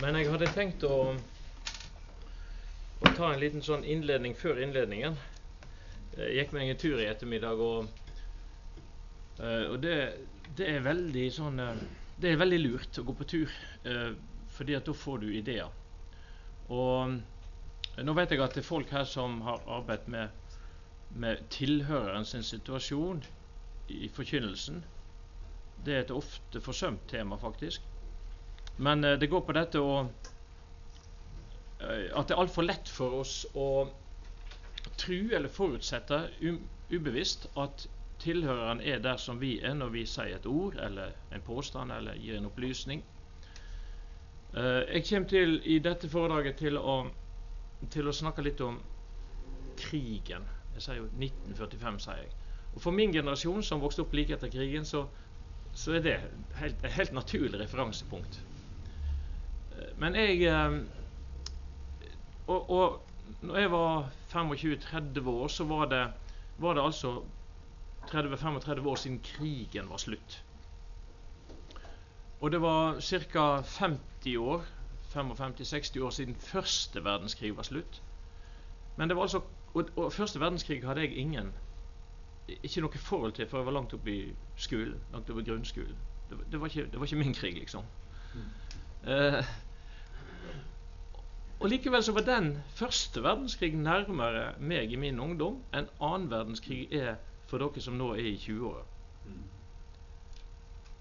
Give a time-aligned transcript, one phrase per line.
[0.00, 0.96] Men jeg hadde tenkt å,
[3.04, 5.18] å ta en liten sånn innledning før innledningen.
[6.14, 8.14] Jeg gikk meg en tur i ettermiddag, og,
[9.44, 9.96] eh, og det,
[10.56, 11.82] det, er veldig sånn eh,
[12.16, 13.52] Det er veldig lurt å gå på tur,
[13.84, 14.16] eh,
[14.56, 15.68] fordi at da får du ideer.
[16.72, 20.56] Og nå vet jeg at det er folk her som har arbeidet med,
[21.12, 23.20] med tilhøreren sin situasjon
[23.92, 24.80] i forkynnelsen.
[25.84, 27.89] Det er et ofte forsømt tema, faktisk.
[28.76, 29.94] Men eh, det går på dette å
[31.80, 33.88] eh, At det er altfor lett for oss å
[35.00, 36.18] tro eller forutsette
[36.90, 37.86] ubevisst at
[38.20, 42.18] tilhøreren er der som vi er når vi sier et ord eller en påstand eller
[42.20, 43.02] gir en opplysning.
[44.54, 46.96] Eh, jeg kommer til i dette foredraget til å,
[47.90, 48.80] til å snakke litt om
[49.80, 50.46] krigen.
[50.74, 52.32] Jeg sier jo 1945, sier jeg.
[52.74, 55.04] Og For min generasjon, som vokste opp like etter krigen, så,
[55.74, 56.16] så er det
[56.60, 58.40] et helt naturlig referansepunkt.
[59.98, 60.80] Men jeg eh,
[62.50, 63.00] og, og
[63.40, 66.06] når jeg var 25-30 år, så var det,
[66.58, 67.22] var det altså
[68.10, 70.42] 30-35 år siden krigen var slutt.
[72.40, 73.60] Og det var ca.
[73.60, 74.64] 50 år
[75.14, 78.02] 55-60 år siden første verdenskrig var slutt.
[78.96, 79.40] Men det var altså,
[79.74, 81.52] og, og første verdenskrig hadde jeg ingen
[82.62, 84.98] ikke noe forhold til, for jeg var langt oppe i skolen.
[85.12, 85.96] Langt oppe i grunnskolen.
[86.30, 87.84] Det, det, var ikke, det, var ikke, min krig, liksom.
[88.34, 88.48] Mm.
[89.06, 89.44] Uh,
[91.60, 96.86] og Likevel så var den første verdenskrig nærmere meg i min ungdom enn annen verdenskrig
[96.96, 97.18] er
[97.50, 98.84] for dere som nå er i 20-åra.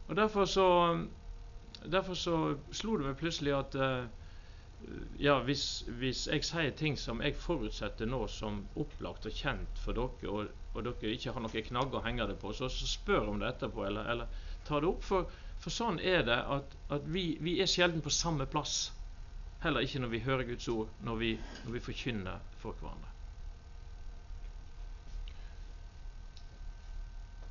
[0.10, 0.68] Og derfor så,
[1.86, 2.36] derfor så
[2.72, 4.10] slo det meg plutselig at uh,
[5.22, 5.64] ja, hvis,
[6.02, 10.54] hvis, jeg sier ting som jeg forutsetter nå som opplagt og kjent for dere, og,
[10.74, 13.54] og dere ikke har noen knagger å henge det på, så, så spør om det
[13.54, 15.06] etterpå, eller, eller ta det opp.
[15.06, 18.90] For, for sånn er det at, at vi, vi er sjelden på samme plass.
[19.64, 23.10] Heller ikke når vi hører Guds ord, når vi, når vi forkynner for hverandre.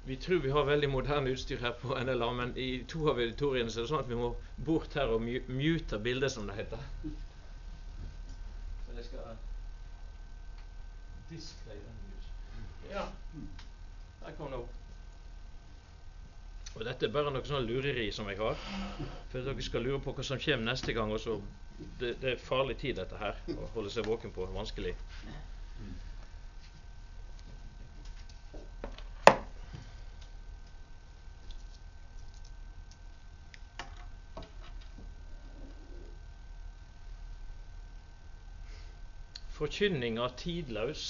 [0.08, 3.68] Vi tror vi har veldig moderne utstyr her på NLA, men i to av auditoriene
[3.68, 4.30] er det sånn at vi må
[4.64, 6.80] bort her og mute bildet, som det heter.
[8.86, 9.36] Så jeg skal
[11.28, 11.96] display den
[12.88, 13.04] Ja,
[14.24, 14.72] der kom det opp.
[16.78, 18.56] Og Dette er bare noe sånn lureri som jeg har,
[19.28, 21.12] for dere skal lure på hva som kommer neste gang.
[21.12, 21.36] og så
[21.78, 23.38] det, det, er farlig tid, dette her.
[23.54, 24.46] Å holde seg våken på.
[24.54, 24.96] Vanskelig.
[39.58, 41.04] forkynninga tidløs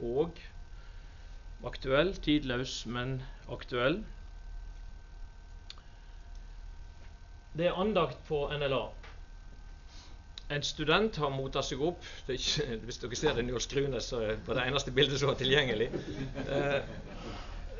[0.00, 0.38] og
[1.70, 2.14] aktuell.
[2.24, 3.18] Tidløs, men
[3.52, 4.00] aktuell.
[7.52, 8.80] Det er andakt på NLA.
[10.50, 12.04] En student har mottatt seg opp.
[12.26, 15.90] Ikke, hvis dere ser det Njål Skrune, så var det eneste bildet som var tilgjengelig.
[16.42, 16.76] Eh,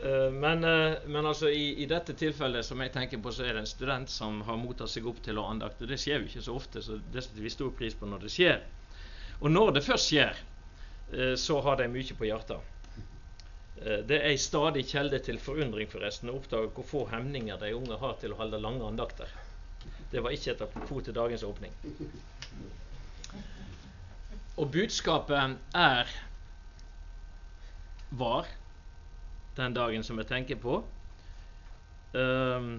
[0.06, 3.56] eh, men, eh, men, altså i, i, dette tilfellet som jeg tenker på, så er
[3.56, 5.88] det en student som har mottatt seg opp til å andakte.
[5.90, 8.34] det skjer jo ikke så ofte, så det setter vi stor pris på når det
[8.36, 8.62] skjer.
[9.40, 10.44] Og når det først skjer,
[11.12, 12.70] eh, så har de mye på hjertet.
[13.82, 17.72] Eh, det er ei stadig kjelde til forundring forresten å oppdage hvor få hemninger de
[17.76, 19.30] unge har til å holde lange andakter.
[20.10, 21.72] Det var ikke et apropos til dagens åpning.
[24.60, 26.10] Og budskapet er
[28.10, 28.48] var
[29.56, 30.80] den dagen som jeg tenker på
[32.14, 32.72] um,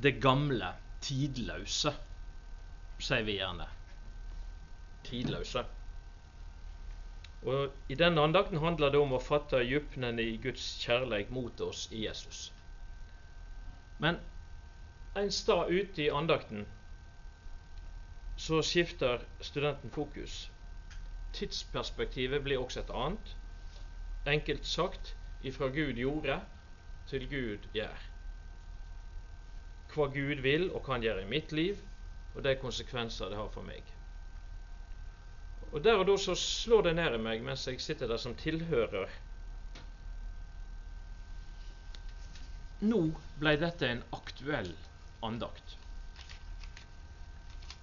[0.00, 0.72] det gamle,
[1.04, 1.92] tidløse,
[3.00, 3.66] sier vi gjerne.
[5.04, 5.64] Tidløse.
[7.42, 11.86] Og I denne andakten handler det om å fatte djupnene i Guds kjærlighet mot oss
[11.92, 12.50] i Jesus.
[14.00, 14.20] Men
[15.16, 16.66] en stad ute i andakten
[18.40, 20.50] så skifter studenten fokus.
[21.36, 23.34] Tidsperspektivet blir også et annet.
[24.32, 25.12] Enkelt sagt
[25.44, 26.38] ifra Gud gjorde
[27.10, 28.06] til Gud gjør.
[29.92, 31.82] Hva Gud vil og kan gjøre i mitt liv,
[32.34, 33.84] og de konsekvenser det har for meg.
[35.72, 38.38] Og Der og da så slår det ned i meg mens jeg sitter der som
[38.40, 39.12] tilhører.
[42.88, 43.02] Nå
[43.36, 44.72] ble dette en aktuell
[45.22, 45.76] andakt.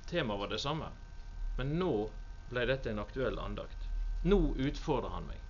[0.09, 0.87] Temaet var det samme,
[1.57, 1.91] men nå
[2.49, 3.87] ble dette en aktuell andakt.
[4.23, 5.41] Nå utfordrer han meg.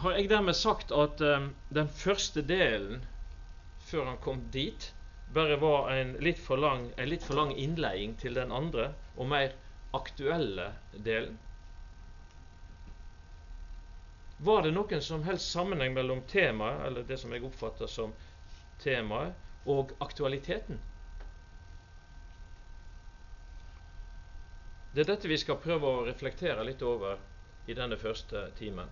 [0.00, 3.04] Har jeg dermed sagt at um, den første delen,
[3.88, 4.90] før han kom dit,
[5.34, 9.30] bare var en litt for lang, en litt for lang innledning til den andre og
[9.32, 9.56] mer
[9.96, 11.38] aktuelle delen?
[14.36, 18.12] Var det noen som helst sammenheng mellom temaet, eller det som jeg oppfatter som
[18.82, 19.32] temaet,
[19.64, 20.76] og aktualiteten?
[24.96, 27.18] Det er dette vi skal prøve å reflektere litt over
[27.68, 28.88] i denne første timen.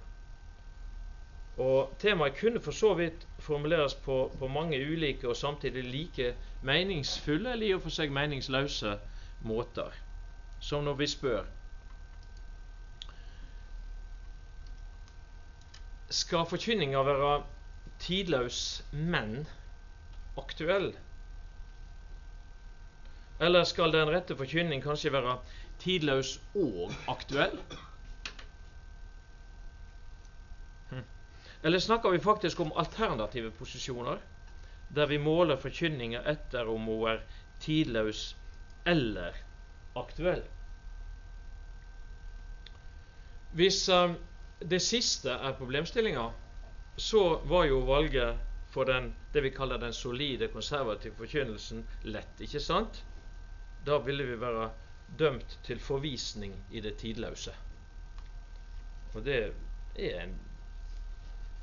[1.65, 6.27] Og Temaet kunne for så vidt formuleres på, på mange ulike og samtidig like
[6.61, 8.99] meningsfulle eller i og for seg meningsløse
[9.49, 9.97] måter.
[10.61, 11.49] Som når vi spør
[16.15, 17.33] Skal forkynninga være
[18.05, 18.59] tidløs,
[18.93, 19.47] men
[20.37, 20.93] aktuell?
[23.41, 25.39] Eller skal den rette forkynning kanskje være
[25.83, 27.59] tidløs og aktuell?
[31.65, 34.19] Eller snakker vi faktisk om alternative posisjoner,
[34.95, 37.23] der vi måler forkynninga etter om hun er
[37.65, 38.37] tidløs
[38.87, 39.33] eller
[39.97, 40.43] aktuell?
[43.57, 44.19] Hvis um,
[44.61, 46.27] det siste er problemstillinga,
[46.97, 48.37] så var jo valget
[48.75, 53.05] for den, det vi kaller den solide, konservative forkynnelsen lett, ikke sant?
[53.87, 54.69] Da ville vi være
[55.19, 57.55] dømt til forvisning i det tidløse.
[59.15, 59.39] Og det
[59.95, 60.35] er en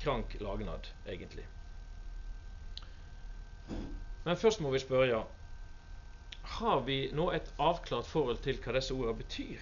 [0.00, 1.46] krank lagnad, egentlig.
[4.24, 5.24] Men først må vi spørre
[6.42, 9.60] har vi nå et avklart forhold til hva disse ordene betyr?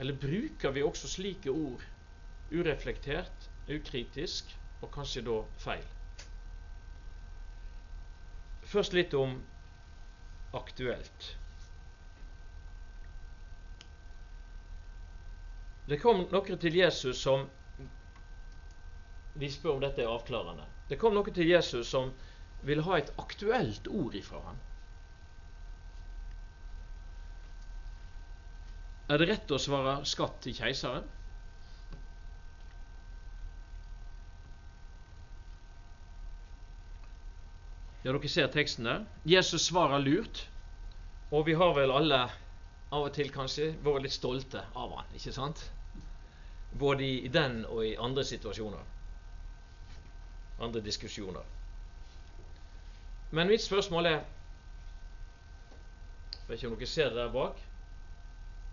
[0.00, 1.84] Eller bruker vi også slike ord
[2.52, 5.84] ureflektert, ukritisk og kanskje da feil?
[8.72, 9.36] Først litt om
[10.56, 11.28] aktuelt.
[15.92, 17.42] Det kom noen til Jesus som
[19.36, 20.64] vi spør om dette er avklarende.
[20.88, 22.14] Det kom noe til Jesus som
[22.64, 24.60] ville ha et aktuelt ord ifra ham.
[29.12, 31.04] Er det rett å svare skatt til keiseren?
[38.00, 39.04] Ja, dere ser teksten der.
[39.28, 40.46] Jesus svarer lurt.
[41.28, 42.24] Og vi har vel alle
[42.92, 45.68] av og til kanskje vært litt stolte av han, ikke sant?
[46.78, 48.82] Både i den og i andre situasjoner
[50.62, 51.42] andre diskusjoner.
[53.30, 54.20] Men mitt spørsmål er
[56.32, 57.60] Jeg vet ikke om dere ser det der bak.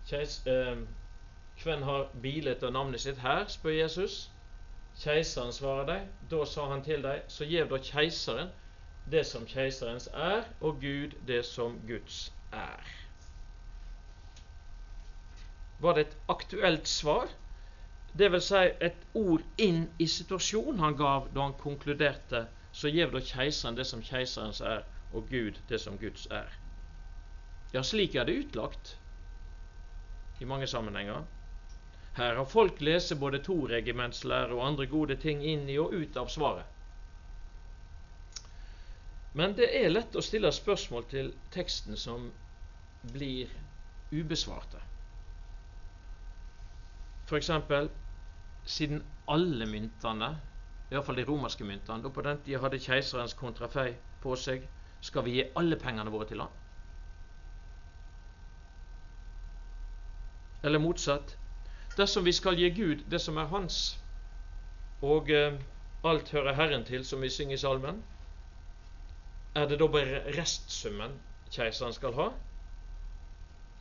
[0.08, 0.78] Keis, eh,
[1.62, 3.46] hvem har bilet og navnet sitt her?
[3.48, 4.30] spør Jesus.
[5.00, 6.08] Keiseren svarer deg.
[6.30, 8.50] Da sa han til deg, så gjev da keiseren
[9.10, 12.90] det som keiserens er, og Gud det som Guds er.
[15.78, 17.28] Var det et aktuelt svar?
[18.12, 23.12] Det vil si et ord inn i situasjonen han gav da han konkluderte, så gjev
[23.14, 26.50] da keiseren det som keiserens er, og Gud det som Guds er.
[27.72, 28.96] Ja, slik er det utlagt
[30.40, 31.24] i mange sammenhenger.
[32.18, 36.30] Her har folk lest både toregimentslære og andre gode ting inn i og ut av
[36.32, 36.66] svaret.
[39.32, 42.32] Men det er lett å stille spørsmål til teksten som
[43.14, 43.52] blir
[44.10, 44.80] ubesvarte.
[47.30, 47.50] F.eks.
[48.66, 50.30] siden alle myntene,
[50.90, 53.92] iallfall de romerske myntene, da på den tida hadde keiserens kontrafei
[54.24, 54.64] på seg,
[55.00, 56.50] skal vi gi alle pengene våre til han?
[60.66, 61.36] Eller motsatt.
[61.96, 63.78] Dersom vi skal gi Gud det som er hans,
[65.06, 65.62] og eh,
[66.02, 68.02] alt hører Herren til, som vi synger i salmen,
[69.54, 71.18] er det da bare restsummen
[71.54, 72.28] keiseren skal ha?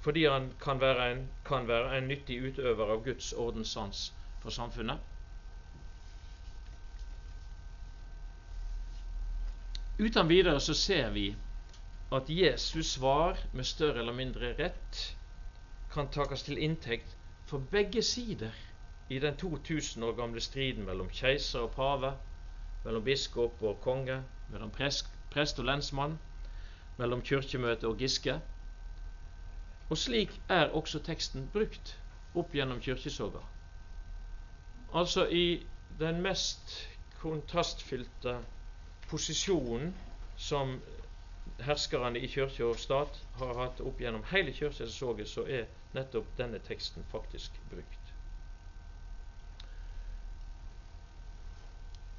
[0.01, 4.99] Fordi han kan være en, kan være en nyttig utøver av Guds ordenssans for samfunnet.
[9.99, 11.35] Uten videre så ser vi
[12.15, 15.01] at Jesus svar med større eller mindre rett
[15.91, 17.15] kan takes til inntekt
[17.49, 18.55] for begge sider
[19.09, 22.13] i den 2000 år gamle striden mellom keiser og pave,
[22.85, 26.19] mellom biskop og konge, mellom prest og lensmann,
[26.97, 28.39] mellom kirkemøte og Giske.
[29.89, 31.95] Og slik er også teksten brukt
[32.37, 33.41] opp gjennom kirkesoga.
[34.93, 35.65] Altså i
[35.99, 36.75] den mest
[37.21, 38.35] kontrastfylte
[39.09, 39.93] posisjonen
[40.37, 40.77] som
[41.65, 45.67] herskerne i kirke og stat har hatt opp gjennom hele kirkesoget, så er
[45.97, 48.13] nettopp denne teksten faktisk brukt.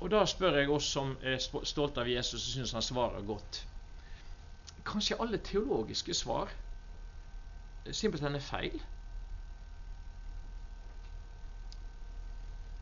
[0.01, 3.63] Og da spør jeg oss som er stolte av Jesus og syns han svarer godt.
[4.89, 6.51] Kanskje alle teologiske svar
[7.93, 8.83] simpelthen er feil.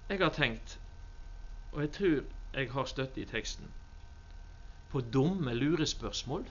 [0.09, 0.79] Jeg har tenkt,
[1.73, 3.75] og jeg tror jeg har støtte i teksten,
[4.89, 6.47] på dumme lurespørsmål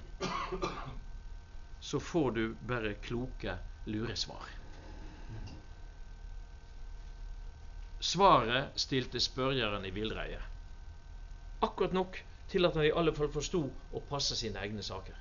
[1.80, 4.50] så får du bare kloke luresvar.
[8.00, 10.42] Svaret stilte spørjeren i villreie.
[11.62, 15.16] Akkurat nok til at han i alle fall forsto å passe sine egne saker.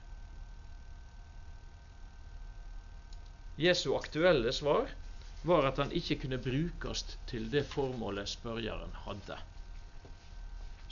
[3.56, 4.90] Jesu aktuelle svar
[5.42, 9.38] var at han ikke kunne brukes til det formålet spørjeren hadde.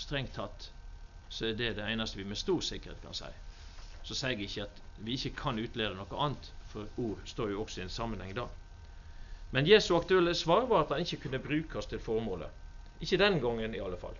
[0.00, 0.70] Strengt tatt
[1.28, 3.28] så er det det eneste vi med stor sikkerhet kan si.
[4.04, 7.62] Så sier jeg ikke at vi ikke kan utlede noe annet, for ord står jo
[7.64, 8.46] også i en sammenheng da.
[9.54, 12.50] Men Jesu aktuelle svar var at han ikke kunne brukes til formålet.
[13.00, 14.16] Ikke den gangen, i alle fall.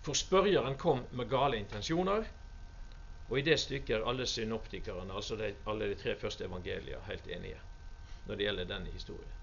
[0.00, 2.24] For spørjeren kom med gale intensjoner,
[3.30, 7.26] og i det stykket er alle synoptikerne, altså de, alle de tre første evangelier, helt
[7.30, 7.60] enige
[8.26, 9.36] når det gjelder denne historien.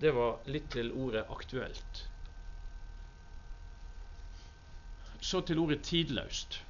[0.00, 2.00] Det var litt til ordet 'aktuelt'.
[5.20, 6.62] Så til ordet 'tidløst'.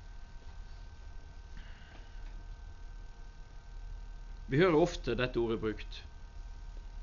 [4.46, 6.04] Vi hører ofte dette ordet brukt,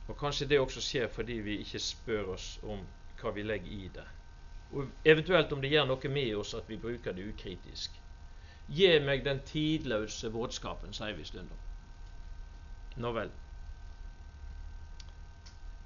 [0.08, 2.86] og kanskje det også skjer fordi vi ikke spør oss om
[3.20, 4.08] hva vi legger i det,
[4.74, 8.00] og eventuelt om det gjør noe med oss at vi bruker det ukritisk.
[8.74, 11.60] Gi meg den tidløse våtskapen, sier vi stundom.
[13.03, 13.32] Nå vel.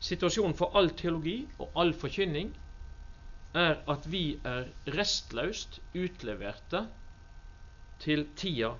[0.08, 2.54] Situasjonen for all teologi og all forkynning
[3.58, 6.84] er at vi er restløst utleverte
[8.04, 8.76] til tida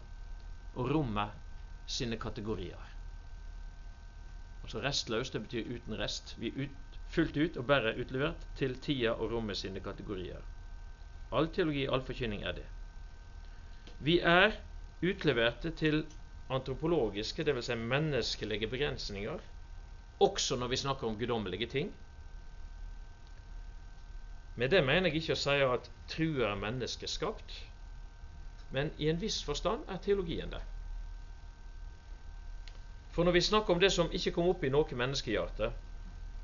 [0.78, 1.34] og rommet
[1.90, 2.84] sine kategorier.
[4.64, 6.36] Altså restløst, det betyr uten rest.
[6.38, 10.42] Vi er ut, fullt ut og bare utlevert til tida og rommet sine kategorier.
[11.32, 12.66] All teologi, all forkynning er det.
[14.00, 14.56] Vi er
[15.04, 16.06] utleverte til
[16.50, 17.66] antropologiske, dvs.
[17.66, 19.40] Si menneskelige begrensninger,
[20.20, 21.96] også når vi snakker om guddommelige ting.
[24.56, 27.58] Med det mener jeg ikke å si at trua er menneskeskapt,
[28.74, 30.64] men i en viss forstand er teologien det.
[33.14, 35.72] For når vi snakker om det som ikke kom opp i noe menneskehjerte,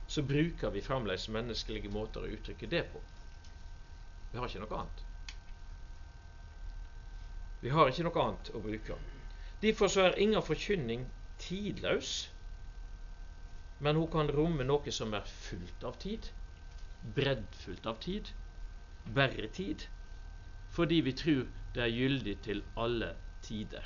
[0.08, 3.02] så bruker vi fremdeles menneskelige måter å uttrykke det på.
[4.32, 5.04] Vi har ikke noe annet.
[7.64, 8.98] Vi har ikke noe annet å bruke.
[9.64, 11.06] Derfor så er ingen forkynning
[11.40, 12.14] tidløs,
[13.84, 16.30] men hun kan romme noe som er fullt av tid,
[17.16, 18.32] breddfullt av tid,
[19.16, 19.88] bare tid,
[20.74, 21.46] fordi vi tror
[21.76, 23.86] det er gyldig til alle tider.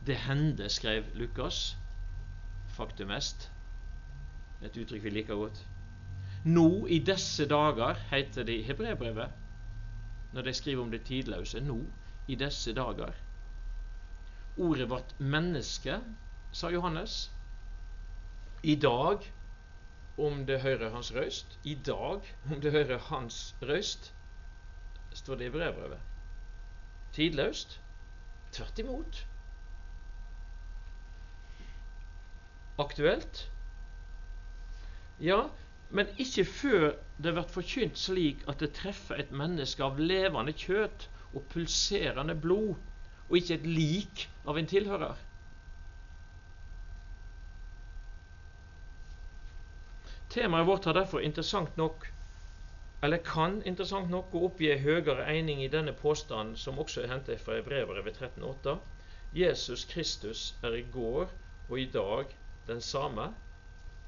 [0.00, 1.76] Det hender, skrev Lukas,
[2.76, 3.50] faktum est,
[4.62, 5.60] et uttrykk vi liker godt.
[6.44, 9.32] Nå i disse dager, heter det i hebreerbrevet,
[10.32, 11.78] når de skriver om det tidløse nå,
[12.28, 13.12] i disse dager.
[14.56, 15.98] Ordet vårt menneske,
[16.52, 17.30] sa Johannes.
[18.62, 19.24] I dag,
[20.18, 21.58] om det hører hans røyst.
[21.64, 24.12] I dag, om det hører hans røyst,
[25.12, 26.00] står det i brevbrevet.
[27.12, 27.80] Tidløst?
[28.52, 29.26] Tvert imot.
[32.80, 33.44] Aktuelt?
[35.20, 35.40] Ja,
[35.90, 36.84] men ikke før
[37.20, 42.78] det blir forkynt slik at det treffer et menneske av levende kjøtt og pulserende blod,
[43.28, 45.18] og ikke et lik av en tilhører.
[50.30, 52.06] Temaet vårt har derfor interessant nok
[53.02, 57.02] eller kan interessant nok gå opp i en høyere egning i denne påstanden, som også
[57.02, 58.76] er hentet fra Brevbrevet 13,8.
[59.32, 61.32] Jesus Kristus er i går
[61.70, 62.34] og i dag
[62.66, 63.34] den samme,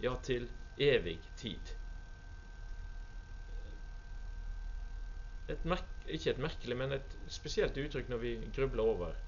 [0.01, 1.75] ja, til evig tid.
[5.49, 9.19] Et merk, ikke et merkelig, men et spesielt uttrykk når vi grubler over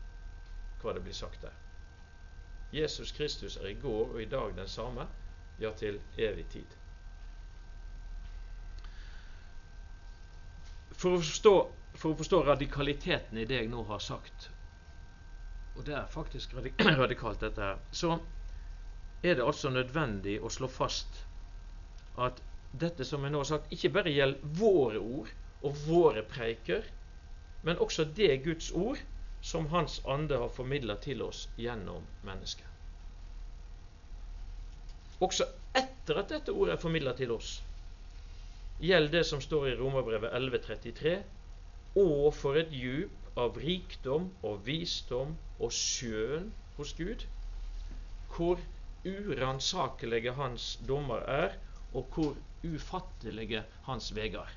[0.83, 1.53] hva det blir sagt der.
[2.75, 5.07] Jesus Kristus er i går og i dag den samme,
[5.61, 6.79] ja, til evig tid.
[10.95, 11.55] For å, forstå,
[11.95, 14.49] for å forstå radikaliteten i det jeg nå har sagt,
[15.75, 16.55] og det er faktisk
[17.03, 18.17] radikalt, dette her, så
[19.25, 21.23] er det altså nødvendig å slå fast
[22.21, 22.43] at
[22.75, 25.31] dette som jeg nå har sagt, ikke bare gjelder våre ord
[25.65, 26.85] og våre preiker,
[27.65, 29.01] men også det Guds ord
[29.45, 32.67] som Hans ande har formidla til oss gjennom mennesket.
[35.25, 37.57] Også etter at dette ordet er formidla til oss,
[38.83, 41.17] gjelder det som står i Romerbrevet 1133,
[42.03, 47.23] og for et djup av rikdom og visdom og skjønn hos Gud,
[48.35, 48.59] hvor
[49.05, 51.57] uransakelige hans dommer er,
[51.93, 54.51] og hvor ufattelige hans veier.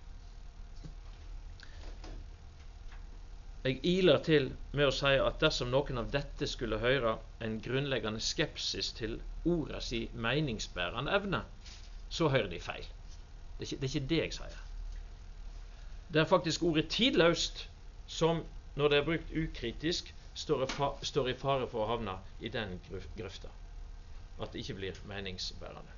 [3.68, 8.22] Jeg iler til med å si at dersom noen av dette skulle høre en grunnleggende
[8.24, 11.42] skepsis til ordet si meningsbærende evne,
[12.08, 12.86] så hører de feil.
[13.58, 14.58] Det er, ikke, det er ikke det jeg sier.
[16.08, 17.66] Det er faktisk ordet 'tidløst'
[18.08, 22.80] som, når det er brukt ukritisk, står i fare for å havne i den
[23.18, 23.52] grøfta.
[24.38, 25.94] At det ikke blir meningsbærende.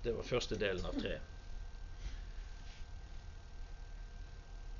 [0.00, 1.18] Det var første delen av tre.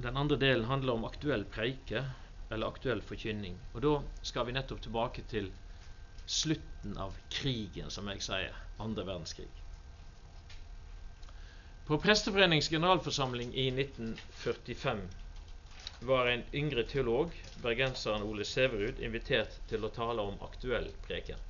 [0.01, 2.07] Den andre delen handler om aktuell preike,
[2.51, 3.59] eller aktuell forkynning.
[3.75, 3.91] Og da
[4.25, 5.51] skal vi nettopp tilbake til
[6.25, 8.57] slutten av krigen, som jeg sier.
[8.81, 9.51] Andre verdenskrig.
[11.85, 15.05] På Presteforeningens generalforsamling i 1945
[16.01, 21.41] var en yngre teolog, bergenseren Ole Sæverud, invitert til å tale om aktuell preken.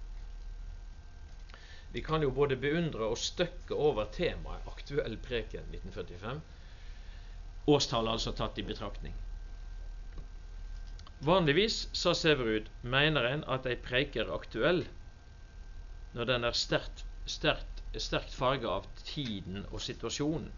[1.91, 6.43] Vi kan jo både beundre og støkke over temaet aktuell preken 1945.
[7.71, 9.15] Årstallet altså tatt i betraktning.
[11.27, 14.85] Vanligvis, sa Sæverud, mener en at ei preik er aktuell
[16.17, 20.49] når den er sterkt, sterkt, sterkt farga av tiden og situasjonen.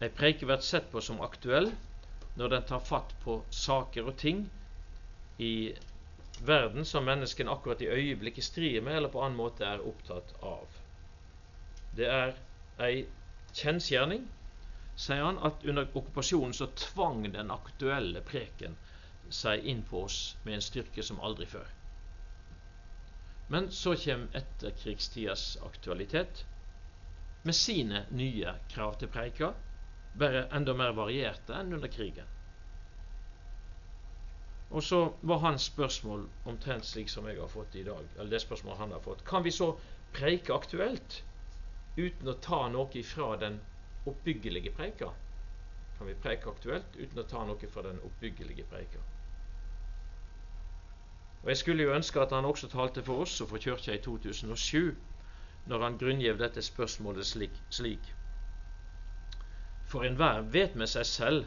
[0.00, 1.70] Ei preike blir sett på som aktuell
[2.40, 4.46] når den tar fatt på saker og ting
[5.44, 5.52] i
[6.46, 10.68] verden som menneskene akkurat i øyeblikket strider med, eller på annen måte er opptatt av.
[11.92, 12.32] Det er
[12.80, 13.02] ei
[13.52, 14.24] kjensgjerning
[15.00, 18.76] sier han at under okkupasjonen så tvang den aktuelle preken
[19.32, 21.68] seg inn på oss med en styrke som aldri før.
[23.50, 26.44] Men så kommer etterkrigstidas aktualitet
[27.42, 29.54] med sine nye krav til preika,
[30.12, 32.28] bare enda mer varierte enn under krigen.
[34.70, 38.06] Og så var hans spørsmål omtrent slik som jeg har fått i dag.
[38.16, 39.24] eller det spørsmålet han har fått.
[39.24, 39.72] Kan vi så
[40.12, 41.24] preike aktuelt
[41.96, 43.60] uten å ta noe ifra den
[44.06, 45.10] oppbyggelige preika?
[45.98, 49.02] Kan vi preike aktuelt uten å ta noe fra den oppbyggelige preika?
[51.42, 54.02] Og Jeg skulle jo ønske at han også talte for oss og for kirka i
[54.04, 54.96] 2007,
[55.64, 57.62] når han grunngjev dette spørsmålet slik.
[57.70, 58.14] slik.
[59.90, 61.46] For enhver vet med seg selv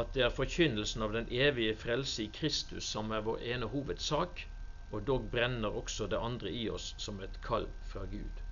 [0.00, 4.42] at det er forkynnelsen av den evige frelse i Kristus som er vår ene hovedsak,
[4.92, 8.42] og dog brenner også det andre i oss som et kall fra Gud.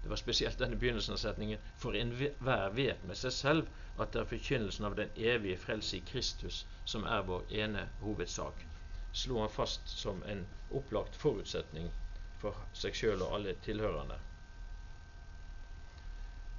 [0.00, 1.60] Det var spesielt denne begynnelsen av setningen.
[1.76, 3.68] For enhver vet med seg selv
[4.00, 8.64] at det er forkynnelsen av den evige frelse i Kristus som er vår ene hovedsak.
[9.12, 10.46] Slo han fast som en
[10.80, 11.92] opplagt forutsetning
[12.40, 14.16] for seg sjøl og alle tilhørende.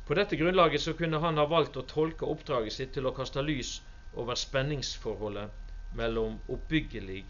[0.06, 3.44] På dette grunnlaget så kunne han ha valgt å tolke oppdraget sitt til å kaste
[3.46, 3.76] lys
[4.24, 7.24] over spenningsforholdet mellom oppbyggelig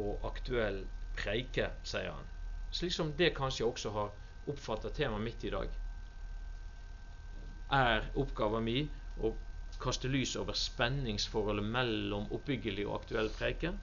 [0.00, 0.80] og aktuell
[1.18, 2.30] preike, sier han.
[2.74, 4.12] Slik som det kanskje også har
[4.50, 5.70] oppfattet temaet mitt i dag,
[7.74, 9.34] er oppgaven min å
[9.82, 13.78] kaste lys over spenningsforholdet mellom oppbyggelig og aktuell preken.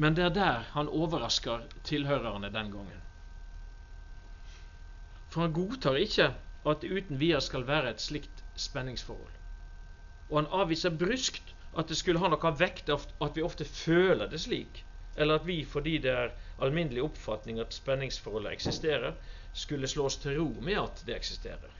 [0.00, 3.00] Men det er der han overrasker tilhørerne den gangen.
[5.28, 6.30] For han godtar ikke
[6.70, 9.34] at det uten videre skal være et slikt spenningsforhold.
[10.30, 14.40] Og han avviser bryskt at det skulle ha noe vekt at vi ofte føler det
[14.40, 14.82] slik,
[15.20, 16.32] eller at vi, fordi det er
[16.64, 19.14] alminnelig oppfatning at spenningsforholdet eksisterer,
[19.52, 21.76] skulle slå oss til ro med at det eksisterer.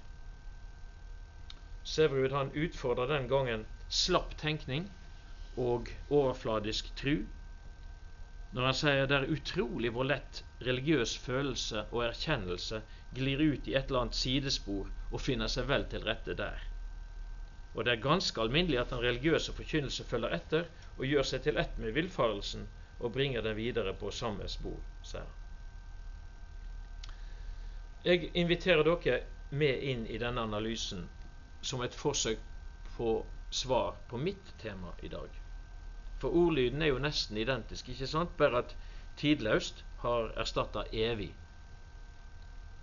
[1.83, 4.91] Severud han utfordrer den gangen slapp tenkning
[5.57, 7.23] og overfladisk tru
[8.51, 12.81] når han sier det er utrolig hvor lett religiøs følelse og erkjennelse
[13.15, 16.59] glir ut i et eller annet sidespor og finner seg vel til rette der.
[17.75, 21.61] Og det er ganske alminnelig at den religiøse forkynnelse følger etter og gjør seg til
[21.63, 22.67] ett med villfarelsen
[22.99, 25.37] og bringer den videre på samme spor, sier han.
[28.05, 31.07] Jeg inviterer dere med inn i denne analysen
[31.63, 32.43] som et forsøk
[32.97, 33.13] på
[33.51, 35.40] svar på mitt tema i dag.
[36.21, 38.37] For ordlyden er jo nesten identisk, ikke sant?
[38.37, 38.77] bare at
[39.17, 41.35] tidløst har erstatta evig.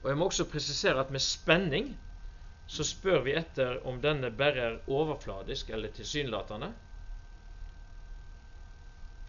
[0.04, 1.98] Og Jeg må også presisere at med spenning
[2.68, 6.74] så spør vi etter om denne bare er overfladisk eller tilsynelatende.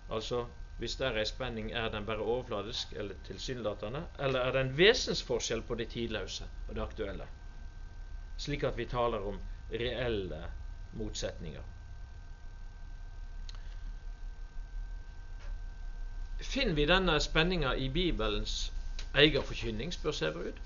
[0.08, 0.46] Altså
[0.78, 4.04] hvis det er ei spenning, er den bare overfladisk eller tilsynelatende?
[4.18, 7.26] Eller er det en vesensforskjell på det tidløse og det aktuelle?
[8.38, 9.40] Slik at vi taler om
[9.72, 10.44] reelle
[10.92, 11.62] motsetninger.
[16.40, 18.72] Finner vi denne spenninga i Bibelens
[19.14, 20.60] egen forkynning, spør Sæverud.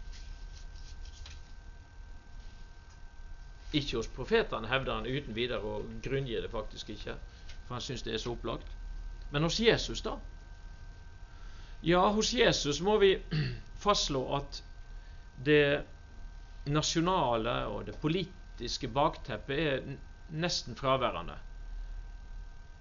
[3.72, 7.16] Ikke hos profetene, hevder han uten videre, og grunngir det faktisk ikke,
[7.66, 8.68] for han syns det er så opplagt.
[9.30, 10.18] Men hos Jesus, da?
[11.82, 13.16] Ja, hos Jesus må vi
[13.84, 14.62] fastslå at
[15.44, 15.84] det
[16.66, 19.80] nasjonale og det politiske bakteppet er
[20.28, 21.38] nesten fraværende.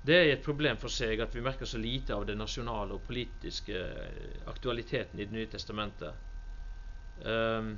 [0.02, 3.04] Det er et problem for seg at vi merker så lite av det nasjonale og
[3.06, 3.84] politiske
[4.50, 6.14] aktualiteten i Det nye testamentet.
[7.22, 7.76] Um,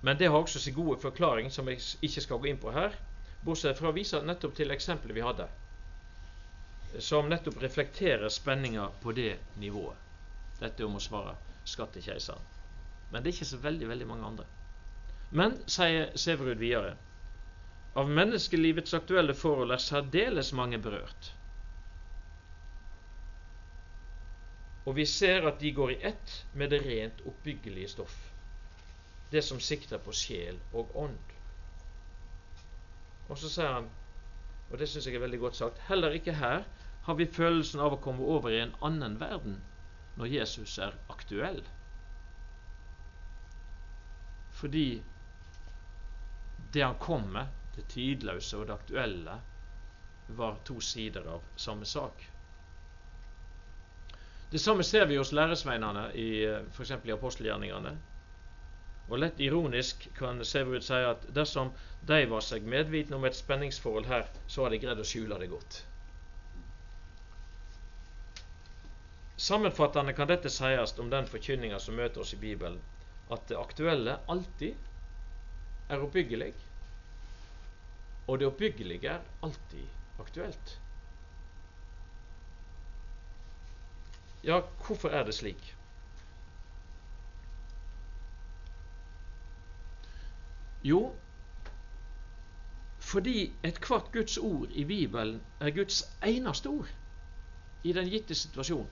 [0.00, 2.94] men det har også sin gode forklaring, som jeg ikke skal gå inn på her,
[3.44, 5.48] bortsett fra å vise nettopp til eksempelet vi hadde,
[6.98, 9.96] som nettopp reflekterer spenninga på det nivået.
[10.58, 12.46] dette om å svare skatt til keiseren.
[13.10, 14.46] Men det er ikke så veldig, veldig mange andre.
[15.30, 16.96] Men, sier Severud videre,
[17.94, 21.32] av menneskelivets aktuelle forhold er særdeles mange berørt.
[24.88, 28.16] Og vi ser at de går i ett med det rent oppbyggelige stoff,
[29.32, 31.34] det som sikter på sjel og ånd.
[33.28, 33.90] Og så sier han,
[34.70, 36.64] og det syns jeg er veldig godt sagt, heller ikke her
[37.08, 39.60] har vi følelsen av å komme over i en annen verden
[40.16, 41.60] når Jesus er aktuell.
[44.58, 44.88] Fordi
[46.74, 49.38] det han kom med, det tidløse og det aktuelle,
[50.28, 52.24] var to sider av samme sak.
[54.50, 56.28] Det samme ser vi hos læresveinene i
[56.72, 56.92] f.eks.
[57.04, 57.92] i apostelgjerningene.
[59.08, 61.70] Og lett ironisk kan Sæverud si at dersom
[62.10, 65.48] de var seg medvitne om et spenningsforhold her, så har de greid å skjule det
[65.52, 65.78] godt.
[69.38, 72.80] Sammenfattende kan dette sies om den forkynninga som møter oss i Bibelen,
[73.32, 74.76] at det aktuelle alltid
[75.88, 76.52] er oppbyggelig,
[78.28, 79.86] og det oppbyggelige er alltid
[80.20, 80.74] aktuelt.
[84.44, 85.74] Ja, hvorfor er det slik?
[90.84, 91.00] Jo,
[93.00, 96.88] fordi ethvert Guds ord i Bibelen er Guds eneste ord
[97.84, 98.90] i den gitte situasjonen.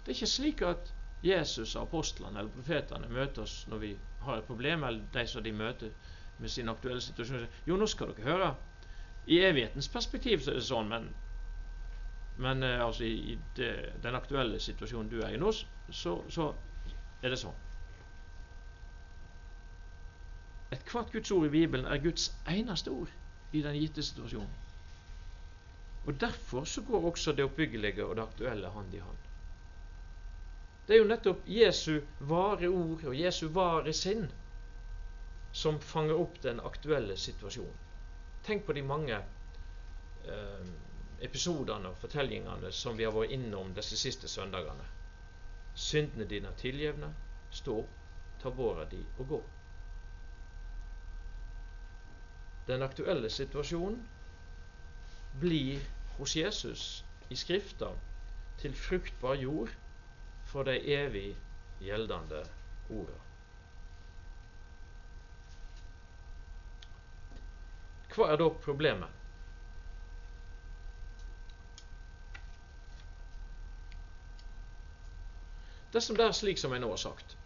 [0.00, 0.92] Det er ikke slik at
[1.24, 5.44] Jesus og apostlene eller profetene møter oss når vi har et problem, eller de som
[5.44, 5.92] de møter
[6.38, 7.46] med sin aktuelle situasjon.
[7.66, 8.54] Jo, nå skal dere høre.
[9.26, 11.08] I evighetens perspektiv så er det sånn, men,
[12.36, 13.70] men eh, altså i, det,
[14.04, 15.52] den aktuelle situasjonen du er i nå,
[15.88, 16.50] så, så
[17.22, 17.56] er det sånn.
[20.74, 23.12] Ethvert Guds ord i Bibelen er Guds eneste ord
[23.54, 24.60] i den gitte situasjonen.
[26.04, 29.30] Og Derfor så går også det oppbyggelige og det aktuelle hand i hand.
[30.84, 34.26] Det er jo nettopp Jesu vare ord og Jesu vare sinn
[35.54, 37.82] som fanger opp den aktuelle situasjonen.
[38.42, 39.18] Tenk på de mange
[40.26, 40.70] eh,
[41.22, 44.86] episodene og fortellingene som vi har vært innom disse siste søndagene.
[45.74, 47.12] Syndene dine er tilgjevne.
[47.54, 47.76] Stå
[48.42, 49.38] ta båra di og gå.
[52.66, 54.00] Den aktuelle situasjonen
[55.40, 55.86] blir
[56.16, 57.92] hos Jesus i Skrifta
[58.58, 59.70] til fruktbar jord
[60.50, 61.28] for de evig
[61.80, 62.42] gjeldende
[62.90, 63.20] orda.
[68.14, 69.22] Hva er da problemet?
[75.94, 77.36] Dersom det er slik som jeg nå har sagt,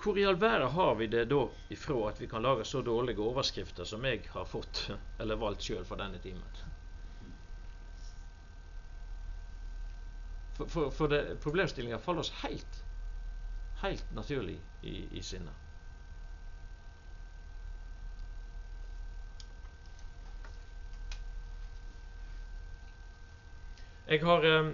[0.00, 3.20] hvor i all verden har vi det da ifra at vi kan lage så dårlige
[3.20, 4.86] overskrifter som jeg har fått,
[5.20, 6.60] eller valgt sjøl for denne timen?
[10.56, 12.80] For, for, for problemstillinga faller oss helt,
[13.80, 15.69] helt naturlig i, i sinnet.
[24.10, 24.72] Jeg har eh,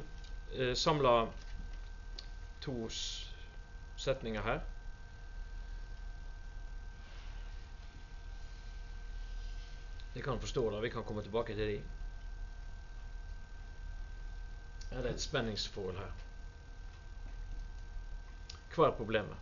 [0.53, 1.27] eh samla
[2.61, 2.88] to
[3.96, 4.61] setninger her.
[10.14, 10.83] Jeg kan forstå det.
[10.83, 11.83] Vi kan komme tilbake til de.
[14.90, 16.12] Er det et spenningsforhold her?
[18.75, 19.37] Hva er problemet?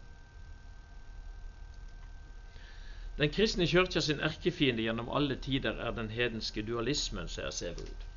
[3.19, 8.14] Den kristne kirka sin erkefiende gjennom alle tider er den hedenske dualismen, sier Severud.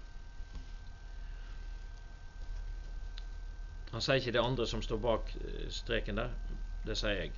[3.97, 6.33] Han sier ikke det andre som står bak eh, streken der.
[6.86, 7.31] Det sier jeg.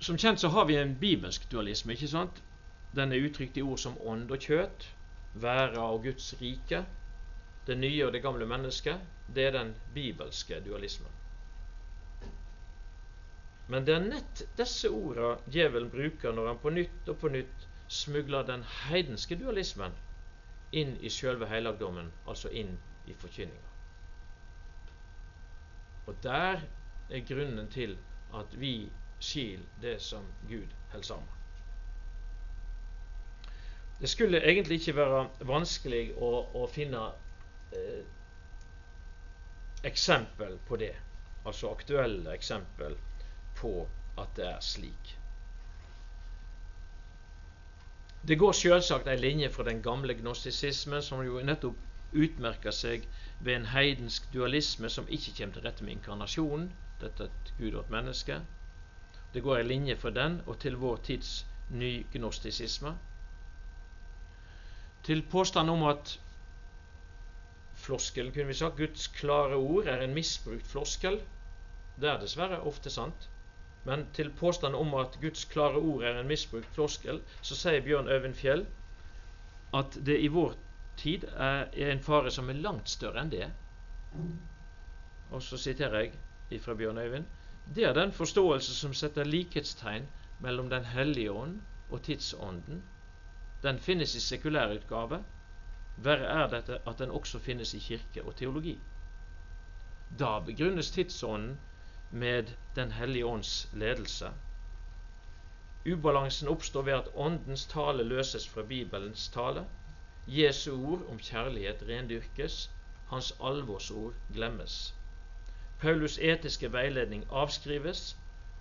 [0.00, 1.92] Som kjent så har vi en bibelsk dualisme.
[1.92, 2.40] ikke sant?
[2.96, 4.86] Den er uttrykt i ord som ånd og kjøtt,
[5.44, 6.80] være og Guds rike.
[7.68, 11.12] Det nye og det gamle mennesket, det er den bibelske dualismen.
[13.68, 17.68] Men det er nett disse ordene djevelen bruker når han på nytt og på nytt
[17.92, 20.00] smugler den heidenske dualismen
[20.72, 23.75] inn i sjølve helligdommen, altså inn i forkynninga.
[26.06, 26.60] Og der
[27.10, 27.96] er grunnen til
[28.34, 31.28] at vi skil det som Gud holder sammen.
[34.00, 37.02] Det skulle egentlig ikke være vanskelig å, å finne
[37.72, 38.02] eh,
[39.88, 40.92] eksempel på det.
[41.46, 42.98] Altså aktuelle eksempel
[43.56, 43.72] på
[44.20, 45.14] at det er slik.
[48.26, 51.78] Det går selvsagt en linje fra den gamle gnostisismen, som jo nettopp
[52.12, 53.06] utmerker seg
[53.38, 56.70] ved en heidensk dualisme som ikke kommer til rette med inkarnasjonen.
[57.00, 58.40] Dette er et Gud og et menneske.
[59.34, 62.96] Det går en linje fra den og til vår tids nygnostisisme
[65.06, 66.20] til påstanden om at
[67.74, 68.76] floskelen, kunne vi sagt.
[68.76, 71.20] Guds klare ord er en misbrukt floskel.
[72.00, 73.28] Det er dessverre ofte sant.
[73.86, 78.10] Men til påstanden om at Guds klare ord er en misbrukt floskel, så sier Bjørn
[78.10, 78.66] Øyvind Fjell
[79.74, 80.56] at det i vår
[80.96, 83.48] tid er, en fare som er langt større enn det.
[85.30, 86.10] Og så siterer
[86.50, 87.26] jeg fra Bjørn Øyvind.
[87.74, 90.06] Det er den forståelse som setter likhetstegn
[90.38, 92.82] mellom Den hellige ånd og tidsånden.
[93.62, 95.24] Den finnes i sekulærutgave.
[95.96, 98.76] Verre er dette at den også finnes i kirke og teologi.
[100.18, 101.58] Da begrunnes tidsånden
[102.10, 104.30] med Den hellige ånds ledelse.
[105.86, 109.66] Ubalansen oppstår ved at Åndens tale løses fra Bibelens tale.
[110.26, 112.70] Jesu ord om kjærlighet rendyrkes,
[113.06, 114.94] hans alvorsord glemmes.
[115.78, 118.16] Paulus' etiske veiledning avskrives,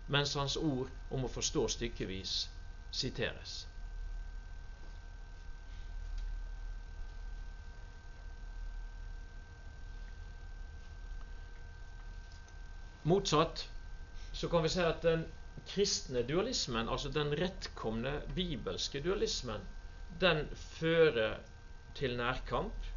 [0.08, 2.34] mens hans ord om å forstå stykkevis
[2.92, 3.64] siteres.
[13.06, 13.66] Motsatt
[14.34, 15.26] så kan vi si at den
[15.74, 19.62] kristne dualismen, altså den rettkomne bibelske dualismen,
[20.22, 21.40] den fører
[21.96, 22.88] til nærkamp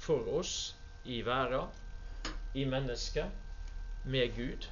[0.00, 1.68] for oss i verden
[2.54, 3.30] i mennesket
[4.04, 4.68] med Gud.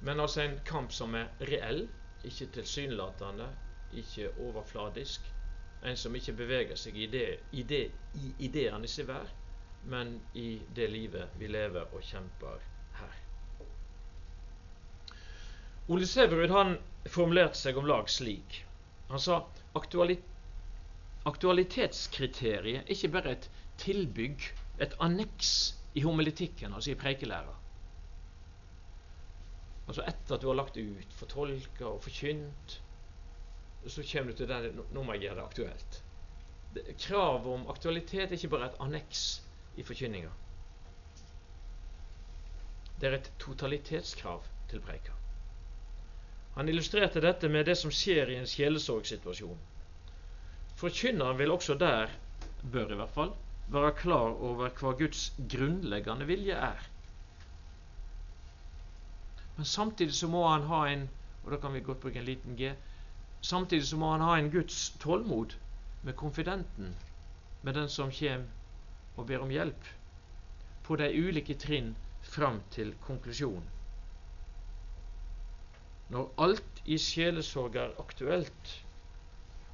[0.00, 1.88] Men altså en kamp som er reell,
[2.24, 3.48] ikke tilsynelatende,
[3.92, 5.20] ikke overfladisk.
[5.84, 9.28] En som ikke beveger seg i, det, i, det, i ideenes vær,
[9.82, 12.64] men i det livet vi lever og kjemper
[12.98, 13.14] her.
[15.88, 16.76] Ole Severud han
[17.08, 18.60] formulerte seg om lag slik.
[19.08, 19.40] Han sa
[19.74, 20.29] aktualitet
[21.28, 23.48] aktualitetskriteriet er ikke bare et
[23.80, 24.44] tilbygg,
[24.80, 25.50] et anneks
[25.94, 27.56] i homilitikken, altså i preikelæra.
[29.88, 32.76] Altså etter at du har lagt ut, fortolka og forkynt,
[33.86, 36.02] så kommer du til den, nå må jeg gjøre det aktuelt.
[37.02, 39.24] Kravet om aktualitet er ikke bare et anneks
[39.74, 40.30] i forkynninga.
[43.00, 45.16] Det er et totalitetskrav til preika.
[46.54, 49.58] Han illustrerte dette med det som skjer i en sjelesorgsituasjon.
[50.80, 52.12] Forkynneren vil også der,
[52.72, 53.32] bør i hvert fall,
[53.68, 56.86] være klar over hva Guds grunnleggende vilje er.
[59.56, 61.08] Men samtidig så må han ha en
[61.44, 62.72] og da kan vi godt bruke en liten G
[63.40, 65.54] samtidig så må han ha en Guds tålmod
[66.02, 66.96] med konfidenten,
[67.62, 68.46] med den som kommer
[69.16, 69.84] og ber om hjelp,
[70.84, 73.66] på de ulike trinn fram til konklusjonen.
[76.10, 78.72] Når alt i sjelesorg er aktuelt,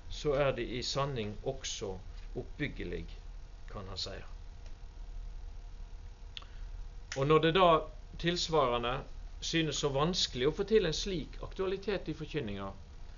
[0.08, 1.98] så er det i sanning også
[2.36, 3.04] oppbyggelig
[3.72, 4.16] kan han si.
[7.16, 7.68] Og når det da
[8.20, 8.94] tilsvarende
[9.40, 12.70] synes så vanskelig å få til en slik aktualitet i forkynninga,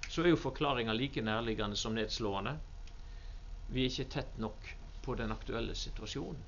[0.09, 2.57] så er jo forklaringa like nærliggende som nedslående.
[3.69, 4.71] Vi er ikke tett nok
[5.05, 6.45] på den aktuelle situasjonen.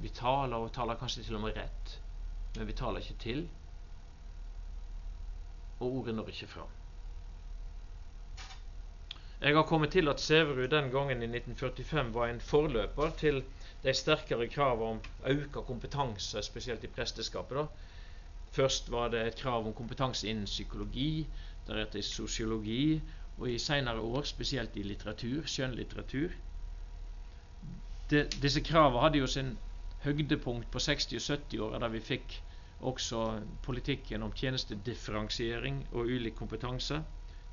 [0.00, 1.96] Vi taler og taler kanskje til og med rett,
[2.56, 3.42] men vi taler ikke til.
[5.80, 6.79] Og ordet når ikke fram.
[9.40, 13.38] Jeg har kommet til at Sæverud den gangen i 1945 var en forløper til
[13.82, 15.00] de sterkere kravene om
[15.32, 17.56] økt kompetanse, spesielt i presteskapet.
[17.56, 17.64] da.
[18.52, 21.26] Først var det et krav om kompetanse innen psykologi,
[21.66, 23.00] deretter i sosiologi,
[23.38, 26.30] og i senere år spesielt i litteratur, skjønnlitteratur.
[28.42, 29.58] disse kravene hadde jo sin
[30.04, 32.42] høydepunkt på 60- og 70-åra, da vi fikk
[32.80, 37.04] også politikken om tjenestedifferensiering og ulik kompetanse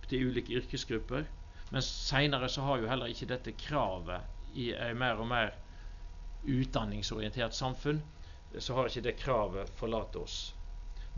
[0.09, 1.23] til ulike yrkesgrupper.
[1.69, 5.55] Men seinere så har jo heller ikke dette kravet i et mer og mer
[6.47, 7.99] utdanningsorientert samfunn,
[8.59, 10.37] så har ikke det kravet forlatt oss.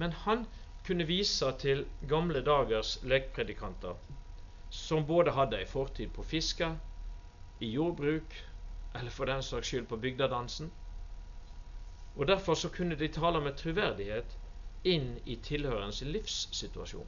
[0.01, 0.47] Men han
[0.88, 3.95] kunne vise til gamle dagers lekpredikanter,
[4.69, 6.71] som både hadde ei fortid på fiske,
[7.59, 8.33] i jordbruk,
[8.95, 10.71] eller for den saks skyld på bygdadansen.
[12.15, 14.38] Og Derfor så kunne de tale med troverdighet
[14.88, 17.07] inn i tilhørerens livssituasjon.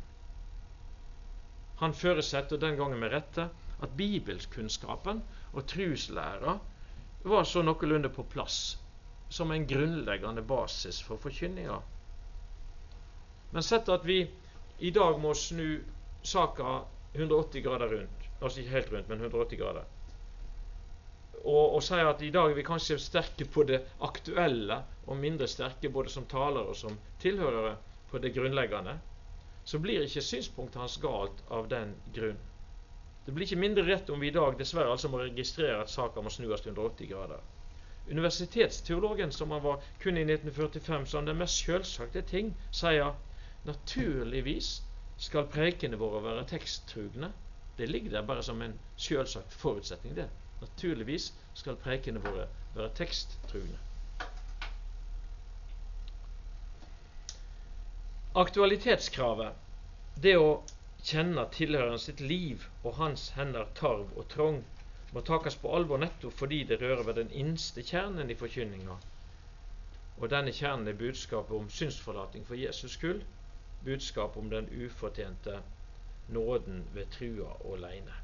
[1.82, 3.48] Han føresetter den gangen med rette
[3.82, 6.58] at bibelskunnskapen og truslæra
[7.32, 8.60] var så noenlunde på plass
[9.32, 11.80] som en grunnleggende basis for forkynninga.
[13.52, 14.20] Men sett at vi
[14.78, 15.80] i dag må snu
[16.24, 16.82] saka
[17.13, 19.89] 180 grader rundt, altså ikke helt rundt, men 180 grader,
[21.41, 24.78] og, og si at i dag er vi kanskje sterke på det aktuelle
[25.10, 27.76] og mindre sterke både som talere og som tilhørere
[28.12, 29.00] på det grunnleggende,
[29.63, 32.39] så blir ikke synspunktet hans galt av den grunn.
[33.26, 36.21] Det blir ikke mindre rett om vi i dag dessverre altså må registrere at saka
[36.26, 37.43] må snues 180 grader.
[38.10, 43.13] Universitetsteologen, som han var kun i 1945, som den mest selvsagte ting, sier
[43.69, 44.71] naturligvis
[45.21, 47.30] skal preikene våre være teksttrugne.
[47.78, 50.30] Det ligger der bare som en selvsagt forutsetning, det.
[50.62, 53.78] Naturligvis skal prekene våre være teksttruende.
[58.32, 59.56] Aktualitetskravet,
[60.24, 60.52] det å
[61.04, 64.62] kjenne tilhøreren sitt liv og hans hender tarv og trong,
[65.12, 68.96] må takes på alvor nettopp fordi det rører ved den innste kjernen i forkynninga.
[70.22, 73.26] Og denne kjernen er budskapet om synsforlating for Jesus skyld,
[73.84, 75.58] budskapet om den ufortjente
[76.32, 78.15] nåden ved trua åleine.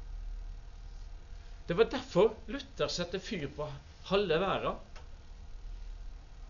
[1.68, 3.68] Det var derfor Luther satte fyr på
[4.08, 4.80] halve verden.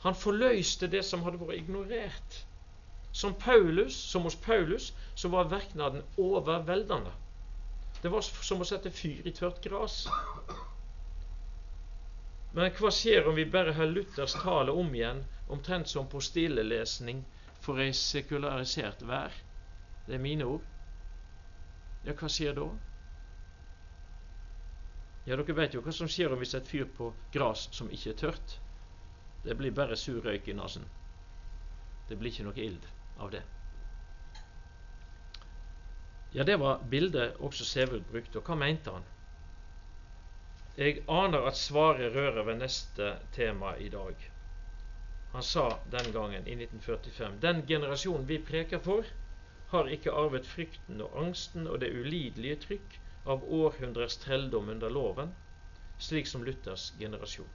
[0.07, 2.45] Han forløste det som hadde vært ignorert.
[3.19, 7.11] Som Paulus, som hos Paulus, så var verknaden overveldende.
[8.03, 10.05] Det var som å sette fyr i tørt gras.
[12.55, 17.25] Men hva skjer om vi bare har Luthers tale om igjen, omtrent som på stillelesning
[17.59, 19.35] for ei sekularisert vær?
[20.07, 20.69] Det er mine ord.
[22.07, 22.69] Ja, hva skjer da?
[25.27, 28.15] Ja, Dere vet jo hva som skjer om vi setter fyr på gras som ikke
[28.15, 28.55] er tørt.
[29.43, 30.87] Det blir bare sur røyk i nesen.
[32.07, 33.43] Det blir ikke noe ild av det.
[36.31, 38.39] Ja, det var bildet også Sevud brukte.
[38.39, 39.07] Og hva mente han?
[40.79, 44.21] Jeg aner at svaret rører ved neste tema i dag.
[45.33, 49.09] Han sa den gangen, i 1945, den generasjonen vi preker for,
[49.73, 52.95] har ikke arvet frykten og angsten og det ulidelige trykk
[53.29, 55.35] av århundrers trelldom under loven,
[55.99, 57.51] slik som Luthers generasjon.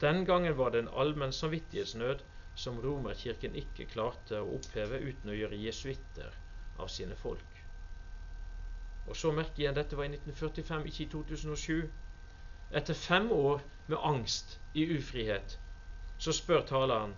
[0.00, 2.24] Den gangen var det en allmenn samvittighetsnød
[2.54, 6.34] som Romerkirken ikke klarte å oppheve uten å gjøre jesuitter
[6.80, 7.60] av sine folk.
[9.08, 11.90] Og så merker jeg dette var i 1945, ikke i 2007.
[12.80, 15.56] Etter fem år med angst i ufrihet,
[16.20, 17.16] så spør taleren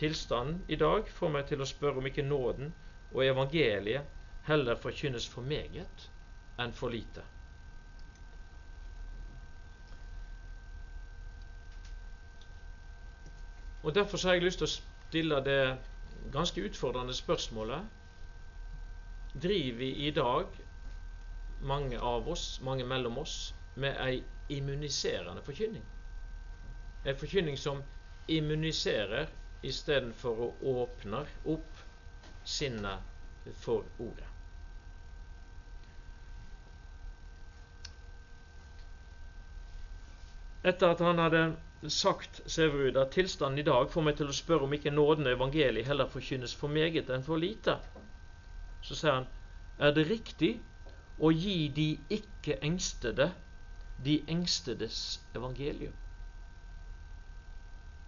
[0.00, 2.70] Tilstanden i dag får meg til å spørre om ikke nåden
[3.10, 4.06] og evangeliet
[4.46, 6.06] heller forkynnes for meget
[6.62, 7.24] enn for lite.
[13.82, 15.60] Og Derfor har jeg lyst til å stille det
[16.32, 17.96] ganske utfordrende spørsmålet
[19.42, 20.46] Driver vi i dag,
[21.60, 25.84] mange av oss, mange mellom oss, med ei immuniserende forkynning?
[27.04, 27.78] En forkynning som
[28.28, 29.30] immuniserer
[29.62, 31.22] istedenfor å åpne
[31.54, 31.78] opp
[32.42, 34.26] sinnet for ordet.
[40.66, 41.44] Etter at han hadde
[41.88, 45.32] sagt Sæverud at tilstanden i dag får meg til å spørre om ikke nåden og
[45.32, 47.78] evangeliet heller forkynnes for meget enn for lite.
[48.84, 49.28] Så sier han
[49.80, 50.50] er det riktig
[51.16, 53.30] å gi de ikke engstede
[54.04, 55.96] de engstedes evangelium.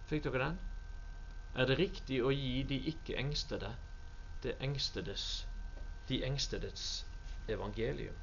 [0.09, 0.59] Fikk dere den?
[1.53, 3.73] Er det riktig å gi de ikke engstede
[4.45, 4.53] de
[6.25, 7.05] engstedes
[7.47, 8.17] evangelium?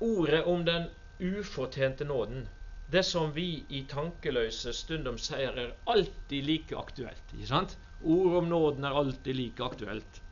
[0.00, 0.88] Ordet om den
[1.20, 2.48] ufortjente nåden,
[2.90, 7.22] det som vi i tankeløse stundom sier er alltid like aktuelt.
[7.34, 7.76] ikke sant?
[8.00, 10.22] Ordet om nåden er alltid like aktuelt.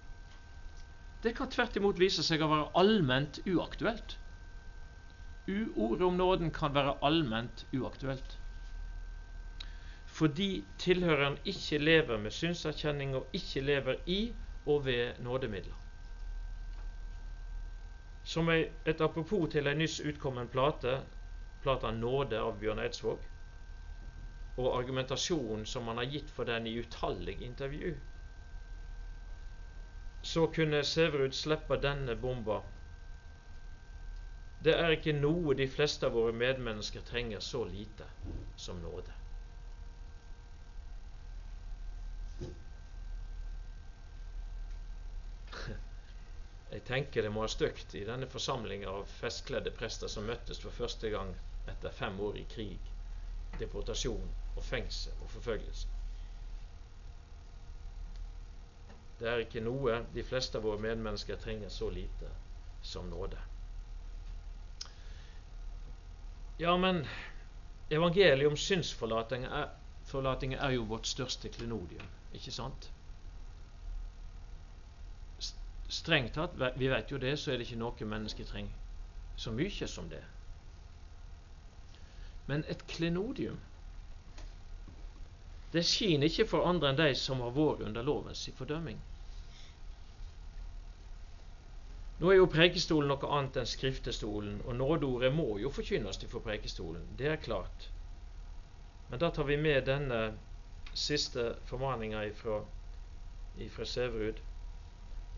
[1.23, 4.17] Det kan tvert imot vise seg å være allment uaktuelt.
[5.49, 8.39] Ordet om nåden kan være allment uaktuelt.
[10.19, 14.21] Fordi tilhøreren ikke lever med synserkjenning og ikke lever i
[14.67, 15.77] og ved nådemidler.
[18.29, 20.91] Som et apropos til ei nyss utkommen plate,
[21.65, 23.23] plata 'Nåde' av Bjørn Eidsvåg,
[24.61, 27.95] og argumentasjonen som han har gitt for den i utallige intervju,
[30.33, 32.59] så kunne Sæverud slippe denne bomba.
[34.61, 38.11] Det er ikke noe de fleste av våre medmennesker trenger så lite
[38.57, 39.18] som nåde.
[46.71, 50.75] Jeg tenker det må ha støkt i denne forsamlinga av festkledde prester som møttes for
[50.75, 51.31] første gang
[51.73, 52.91] etter fem år i krig,
[53.61, 55.95] deportasjon og fengsel og forfølgelse.
[59.19, 62.29] Det er ikke noe de fleste av våre medmennesker trenger så lite
[62.85, 63.41] som nåde.
[66.59, 67.01] Ja, men
[67.91, 69.73] evangeliet om synsforlating er,
[70.13, 72.91] er jo vårt største klenodium, ikke sant?
[75.89, 78.75] Strengt tatt, vi vet jo det, så er det ikke noe menneske trenger
[79.39, 80.25] så mye som det.
[82.47, 83.61] Men et klenodium
[85.73, 88.99] det skinner ikke for andre enn de som har vært under lovens fordømming.
[92.19, 97.05] Nå er jo prekestolen noe annet enn skriftestolen, og nådeordet må jo forkynnes for prekestolen.
[97.21, 97.91] Det er klart.
[99.11, 100.23] Men da tar vi med denne
[100.95, 104.41] siste formaninga ifra Severud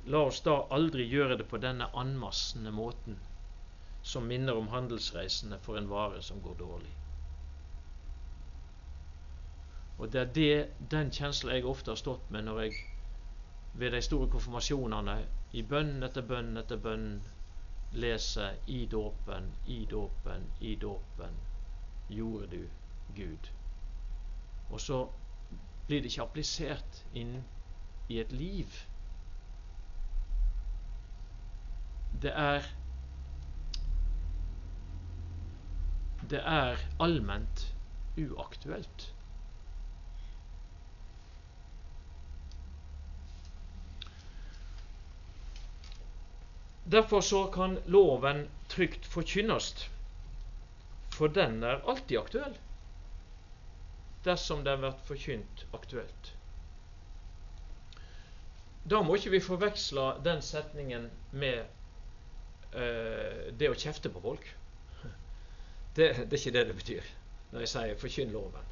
[0.04, 3.18] la oss da aldri gjøre det på denne anmassende måten
[4.02, 6.94] som minner om handelsreisende for en vare som går dårlig.
[9.98, 12.76] Og Det er det, den kjensla jeg ofte har stått med når jeg
[13.72, 15.16] ved de store konfirmasjonene
[15.52, 17.10] i bønn etter bønn etter bønn
[17.92, 21.36] leser i dåpen, i dåpen, i dåpen
[22.08, 22.70] gjorde du
[23.14, 23.50] Gud.
[24.70, 25.02] Og så
[25.86, 27.40] blir det ikke applisert inn
[28.08, 28.74] i et liv.
[32.12, 32.66] Det er
[36.30, 37.62] Det er allment
[38.16, 39.06] uaktuelt.
[46.90, 49.88] Derfor så kan loven trygt forkynnes,
[51.14, 52.58] for den er alltid aktuell
[54.24, 56.32] dersom den blir forkynt aktuelt.
[58.84, 61.79] Da må ikke vi forveksle den setningen med
[62.70, 64.44] det å kjefte på folk.
[65.96, 67.08] Det, det, er ikke det det betyr
[67.50, 68.68] når jeg sier 'forkynn loven'.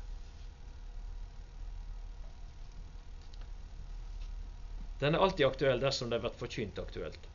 [4.99, 7.27] Den er alltid aktuell dersom det blir forkynt aktuelt.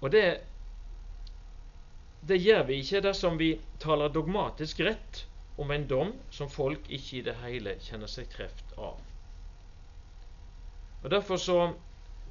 [0.00, 0.24] Og det,
[2.28, 5.22] det gjør vi ikke dersom vi taler dogmatisk rett
[5.62, 9.00] om en dom som folk ikke i det hele kjenner seg kreft av.
[11.02, 11.58] Og Derfor så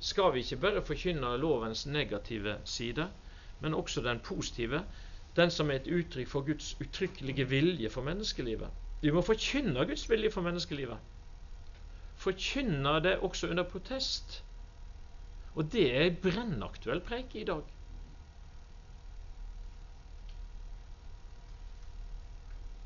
[0.02, 3.08] skal vi ikke bare forkynne lovens negative side,
[3.62, 4.84] men også den positive,
[5.36, 8.70] den som er et uttrykk for Guds uttrykkelige vilje for menneskelivet.
[9.02, 10.98] Vi må forkynne Guds vilje for menneskelivet.
[12.16, 14.44] Forkynne det også under protest.
[15.54, 17.64] Og det er ei brennaktuell preik i dag.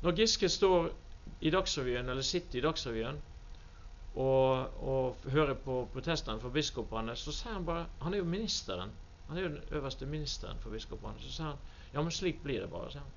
[0.02, 0.90] Når Giske står
[1.40, 3.20] i Dagsrevyen, eller sitter i Dagsrevyen
[4.16, 8.94] og, og hører på protestene for biskopene, så sier han bare Han er jo ministeren.
[9.28, 11.20] Han er jo den øverste ministeren for biskopene.
[11.20, 11.58] Så sier han
[11.92, 13.14] ja, men slik blir det bare, sier han.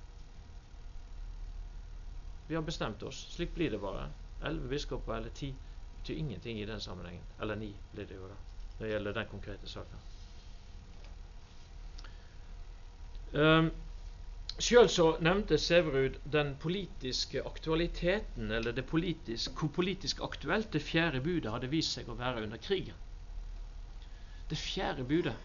[2.48, 3.26] Vi har bestemt oss.
[3.34, 4.08] Slik blir det bare.
[4.42, 5.54] Elleve biskoper eller ti
[5.98, 7.24] betyr ingenting i den sammenhengen.
[7.40, 8.38] Eller ni blir det jo da,
[8.78, 10.06] når det gjelder den konkrete saken.
[13.32, 13.70] Um,
[14.60, 21.20] Sjøl så nevnte Sæverud den politiske aktualiteten, eller det politisk, hvor politisk aktuelt det fjerde
[21.24, 22.98] budet hadde vist seg å være under krigen.
[24.50, 25.36] Det fjerde budet,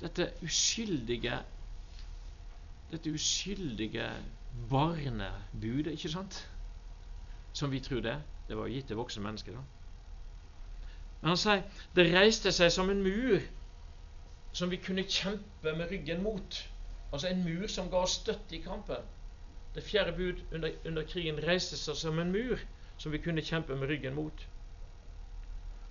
[0.00, 1.40] dette uskyldige
[2.94, 4.06] dette uskyldige
[4.70, 6.36] barnebudet, ikke sant?
[7.52, 8.16] Som vi tror det.
[8.48, 9.52] Det var gitt til voksne mennesker.
[9.52, 9.62] da.
[11.20, 11.62] Men han sier
[11.96, 13.40] det reiste seg som en mur
[14.54, 16.58] som vi kunne kjempe med ryggen mot.
[17.14, 19.02] Altså en mur som ga oss støtte i kampen.
[19.74, 22.58] Det fjerde bud under, under, krigen reiste seg som en mur
[22.98, 24.48] som vi kunne kjempe med ryggen mot.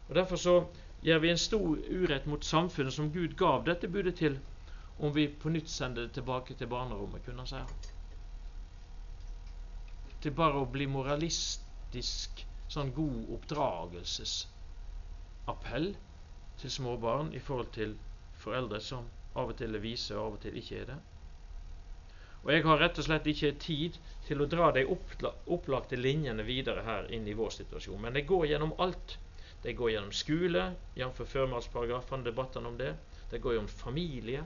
[0.09, 0.65] Og Derfor så
[1.01, 4.39] gjør vi en stor urett mot samfunnet som Gud gav dette budet til,
[4.99, 7.63] om vi på nytt sender det tilbake til barnerommet, kunne han si.
[10.23, 15.95] Til bare å bli moralistisk, sånn god oppdragelsesappell
[16.59, 17.97] til små barn i forhold til
[18.43, 20.99] foreldre som av og til er vise, og av og til ikke er det.
[22.43, 26.83] Og jeg har rett og slett ikke tid til å dra de opplagte linjene videre
[26.83, 28.01] her inn i vår situasjon.
[28.03, 29.17] Men det går gjennom alt.
[29.63, 30.63] Det går gjennom skole,
[30.99, 31.21] jf.
[31.23, 32.91] førmålsparagrafene, debattene om det.
[33.31, 34.43] Det går gjennom familie.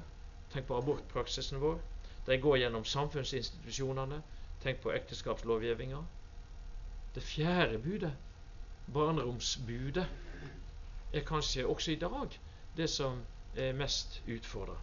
[0.54, 1.80] Tenk på abortpraksisen vår.
[2.28, 4.22] Det går gjennom samfunnsinstitusjonene.
[4.62, 6.04] Tenk på ekteskapslovgivninga.
[7.16, 8.14] Det fjerde budet,
[8.94, 10.06] barneromsbudet,
[11.14, 12.38] er kanskje også i dag
[12.78, 13.24] det som
[13.58, 14.78] er mest utfordra.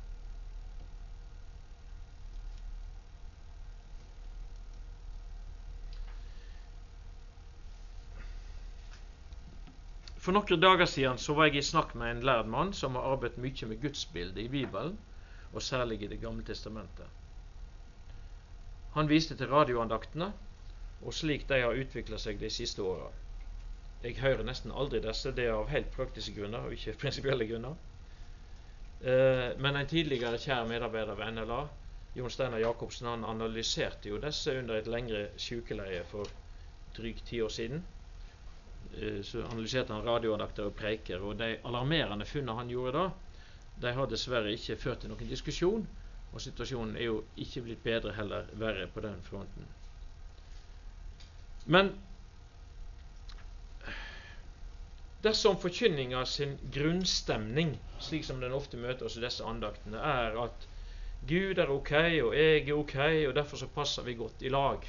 [10.25, 13.11] For noen dager siden så var jeg i snakk med en lærd mann som har
[13.12, 14.97] arbeidet mye med gudsbildet i Bibelen,
[15.53, 17.07] og særlig i Det gamle testamentet.
[18.95, 20.33] Han viste til radioandaktene
[21.05, 23.11] og slik de har utvikla seg de siste åra.
[24.05, 27.77] Jeg hører nesten aldri disse, det er av helt praktiske grunner og ikke prinsipielle grunner.
[29.01, 31.61] Eh, men en tidligere kjær medarbeider ved NLA,
[32.14, 36.31] Jon Steinar Jacobsen, han analyserte jo disse under et lengre sykeleie for
[36.97, 37.83] drygt ti år siden.
[38.93, 41.22] Eh, så analyserte han radioandakter og preiker.
[41.22, 43.05] Og de alarmerende funnene han gjorde da,
[43.85, 45.87] de har dessverre ikke ført til noen diskusjon.
[46.35, 49.68] Og situasjonen er jo ikke blitt bedre, heller verre på den fronten.
[51.64, 51.93] Men
[55.24, 60.66] dersom forkynninga sin grunnstemning, slik som den ofte møter oss i disse andaktene, er at
[61.24, 61.95] Gud er ok,
[62.26, 62.99] og jeg er ok,
[63.30, 64.85] og derfor så passer vi godt i lag,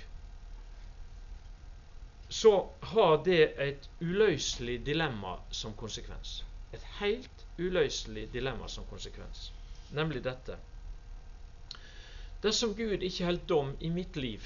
[2.29, 6.43] så har det et uløselig dilemma som konsekvens.
[6.73, 9.51] Et helt uløselig dilemma som konsekvens,
[9.93, 10.57] nemlig dette.
[12.43, 14.43] Dersom Gud ikke holder dom i mitt liv,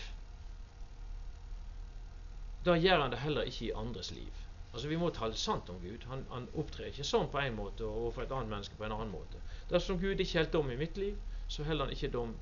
[2.66, 4.46] da gjør han det heller ikke i andres liv.
[4.74, 6.04] Altså Vi må tale sant om Gud.
[6.12, 8.94] Han, han opptrer ikke sånn på en måte og overfor et annet menneske på en
[8.94, 9.42] annen måte.
[9.72, 11.16] Dersom Gud ikke holder dom i mitt liv,
[11.48, 12.36] så holder han ikke dom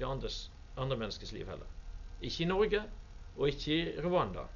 [0.00, 0.48] i andres,
[0.80, 1.68] andre menneskers liv heller.
[2.22, 2.84] Ikke i Norge,
[3.36, 4.46] og ikke i Rwanda.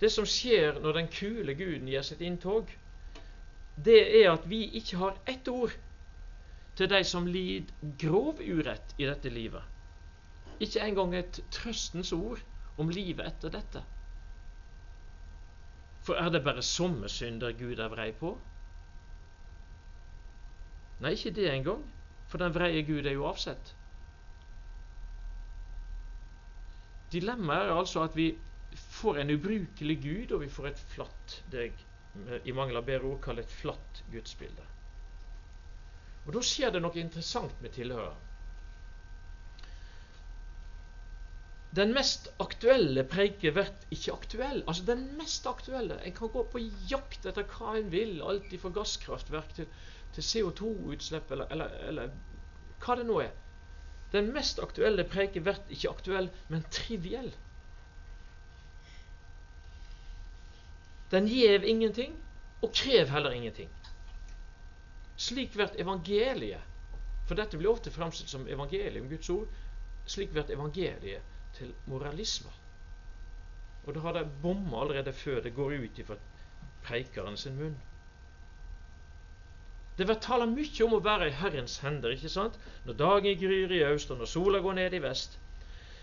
[0.00, 2.70] Det som skjer når den kule guden gjør sitt inntog,
[3.76, 5.74] det er at vi ikke har ett ord
[6.78, 9.62] til de som lider grov urett i dette livet.
[10.60, 12.40] Ikke engang et trøstens ord
[12.80, 13.82] om livet etter dette.
[16.04, 18.32] For er det bare somme synder Gud er vrei på?
[21.00, 21.84] Nei, ikke det engang,
[22.28, 23.74] for den vreie Gud er jo avsett.
[27.12, 28.30] Dilemmaet er altså at vi
[28.78, 31.78] får en ubrukelig Gud, og vi får et flatt det jeg
[32.44, 34.64] i mangel av bedre ord kaller et flatt gudsbilde.
[36.26, 38.26] Og Da skjer det noe interessant med tilhøreren.
[41.78, 44.64] Den mest aktuelle preiker blir ikke aktuell.
[44.66, 46.00] Altså den mest aktuelle.
[46.02, 49.68] En kan gå på jakt etter hva en vil, alt fra gasskraftverk til,
[50.16, 52.16] til CO2-utslipp eller, eller, eller,
[52.82, 53.30] hva det nå er.
[54.10, 57.30] Den mest aktuelle preiker blir ikke aktuell, men triviell.
[61.10, 62.14] Den gjev ingenting,
[62.62, 63.70] og krev heller ingenting.
[65.20, 66.62] Slik blir evangeliet,
[67.28, 69.48] for dette blir ofte framstilt som evangelium, Guds ord,
[70.06, 72.52] slik blir evangeliet til moralisme.
[73.86, 76.16] Og da har de bomma allerede før det går ut ifra
[76.86, 77.76] preikeren sin munn.
[79.98, 82.56] Det blir tala mye om å være i Herrens hender, ikke sant?
[82.84, 85.36] når dagen gryr i øst, og når sola går ned i vest.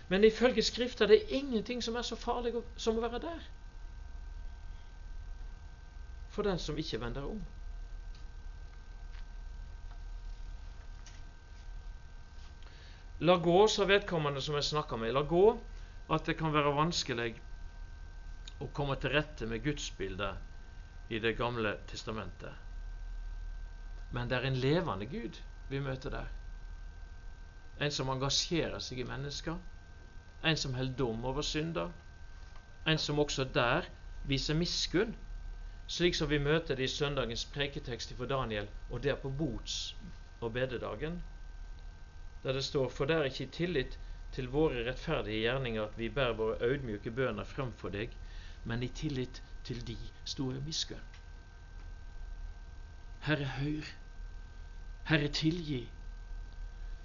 [0.08, 3.48] Men ifølge Skrifta det ingenting som er så farlig som å være der.
[6.38, 7.38] For den som ikke vender om.
[13.26, 15.42] La gå, sa vedkommende som jeg snakka med, la gå
[16.14, 17.32] at det kan være vanskelig
[18.62, 22.54] å komme til rette med gudsbildet i Det gamle testamentet.
[24.14, 26.32] Men det er en levende Gud vi møter der.
[27.82, 29.58] En som engasjerer seg i mennesker.
[30.46, 31.90] En som holder dom over synder.
[32.86, 33.90] En som også der
[34.22, 35.18] viser miskunn,
[35.88, 39.96] slik som vi møter det i søndagens preketekst for Daniel, og det er på bots-
[40.40, 41.22] og bededagen
[42.42, 43.98] der det står For det er ikke i tillit
[44.32, 48.14] til våre rettferdige gjerninger at vi bærer våre audmjuke bønner fremfor deg,
[48.64, 51.04] men i tillit til de store miskunn.
[53.26, 53.84] Herre, hør.
[55.08, 55.92] Herre, tilgi.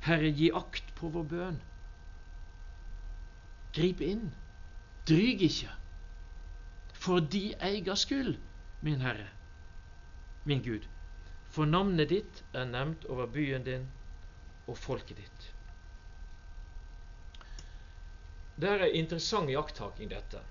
[0.03, 1.61] Herre, gi akt på vår bønn.
[3.73, 4.33] Grip inn.
[5.09, 5.71] Dryg ikke.
[6.93, 8.37] For de eiga skyld,
[8.83, 9.29] min Herre,
[10.43, 10.87] min Gud.
[11.55, 13.85] For navnet ditt er nevnt over byen din
[14.67, 15.45] og folket ditt.
[18.59, 20.41] Det er en interessant iakttaking, dette.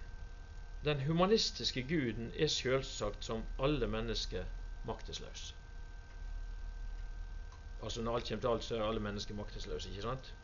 [0.85, 4.49] Den humanistiske guden er selvsagt som alle mennesker
[4.89, 5.53] maktesløs.
[7.83, 9.91] Altså Når alt kommer til alt, så er alle mennesker maktesløse.
[9.91, 10.35] ikke sant?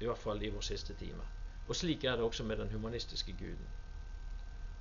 [0.00, 1.26] I hvert fall i vår siste time.
[1.68, 3.68] Og Slik er det også med den humanistiske guden.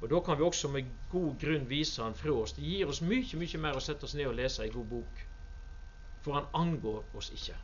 [0.01, 2.53] Og Da kan vi også med god grunn vise han fra oss.
[2.53, 5.23] Det gir oss mye mye mer å sette oss ned og lese ei god bok.
[6.21, 7.55] For han angår oss ikke.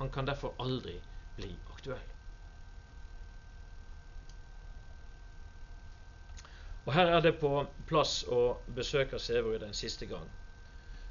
[0.00, 0.96] Han kan derfor aldri
[1.36, 2.12] bli aktuell.
[6.86, 7.50] Og Her er det på
[7.86, 8.40] plass å
[8.74, 10.28] besøke Sæverud den siste gang.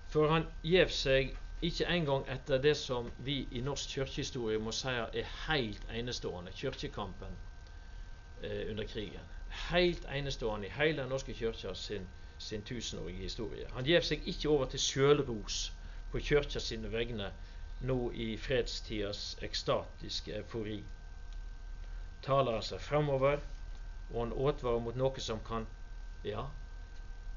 [0.07, 1.33] For han gjev seg
[1.67, 7.36] ikke engang etter det som vi i norsk kirkehistorie må si er helt enestående, kirkekampen
[8.41, 9.34] eh, under krigen.
[9.70, 13.68] Helt enestående i hele den norske kirka sin, sin tusenårige historie.
[13.74, 15.60] Han gjev seg ikke over til sjølros
[16.12, 17.32] på kirka sine vegne
[17.88, 20.80] nå i fredstidas ekstatiske eufori.
[22.26, 23.41] Taler han seg framover,
[24.10, 25.68] og han advarer mot noe som kan,
[26.24, 26.45] ja,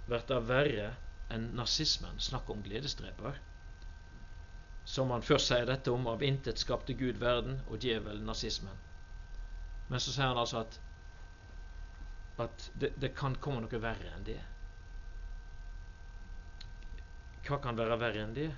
[0.09, 0.93] verta verre
[1.35, 2.21] enn nazismen.
[2.21, 3.41] Snakk om gledesdreper.
[4.89, 8.79] Som han først sier dette om av intet skapte Gud verden, og djevel nazismen.
[9.89, 10.79] Men så sier han altså at,
[12.39, 14.39] at det, det kan komme noe verre enn det.
[17.49, 18.51] Hva kan være verre enn det?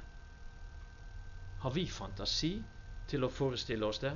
[1.62, 2.54] Har vi fantasi
[3.10, 4.12] til å forestille oss det?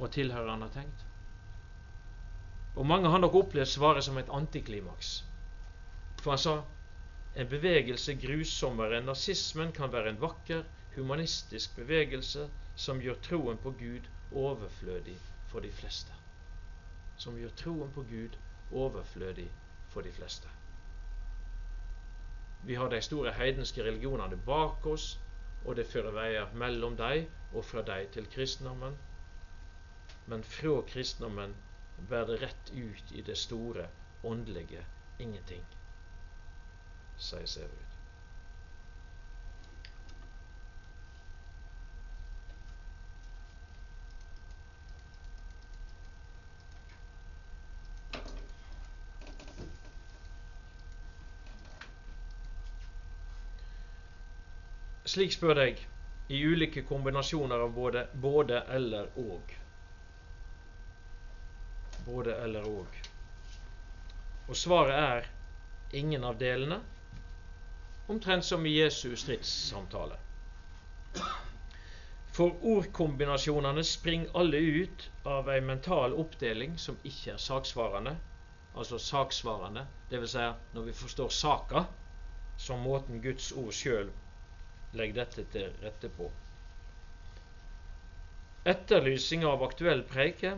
[0.00, 1.04] Må tilhørerne ha tenkt?
[2.74, 5.10] Og mange har nok opplevd svaret som et antiklimaks.
[6.22, 6.54] For han sa
[7.34, 12.48] en bevegelse grusommere enn nazismen kan være en vakker, humanistisk bevegelse
[12.78, 15.16] som gjør troen på Gud overflødig
[15.50, 16.14] for de fleste.
[17.18, 18.38] Som gjør troen på Gud
[18.70, 19.50] overflødig
[19.88, 20.48] for de fleste.
[22.62, 25.20] Vi har de store heidenske religionene bak oss,
[25.64, 28.96] og det fører veier mellom dem og fra dem til kristendommen.
[30.26, 31.54] Men fra kristendommen
[32.08, 33.88] bærer det rett ut i det store,
[34.24, 34.84] åndelige
[35.18, 35.66] ingenting,
[37.16, 37.93] sier Severud.
[55.14, 55.76] Slik spør jeg
[56.34, 59.52] i ulike kombinasjoner av både, både eller og.
[62.06, 62.96] Både eller og.
[64.48, 65.28] Og svaret er
[66.00, 66.80] ingen av delene,
[68.10, 70.18] omtrent som i Jesu stridssamtale.
[72.34, 75.06] For ordkombinasjonene springer alle ut
[75.36, 78.16] av ei mental oppdeling som ikke er saksvarende,
[78.74, 80.34] altså saksvarende, dvs.
[80.34, 81.86] Si når vi forstår saka
[82.66, 84.10] som måten Guds ord sjøl
[84.94, 86.28] Legg dette til rette på.
[88.70, 90.54] Etterlysing av aktuell preike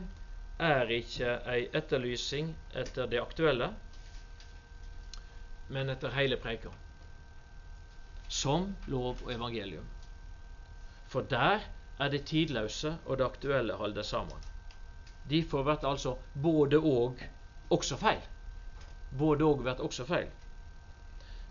[0.62, 3.70] er ikke ei etterlysing etter det aktuelle,
[5.74, 6.70] men etter hele preika.
[8.28, 9.88] Som lov og evangelium.
[11.10, 11.64] For der
[11.98, 14.42] er det tidløse og det aktuelle holder sammen.
[15.30, 17.22] Derfor blir altså både og
[17.70, 18.22] også feil.
[19.18, 20.30] Både og blir også feil.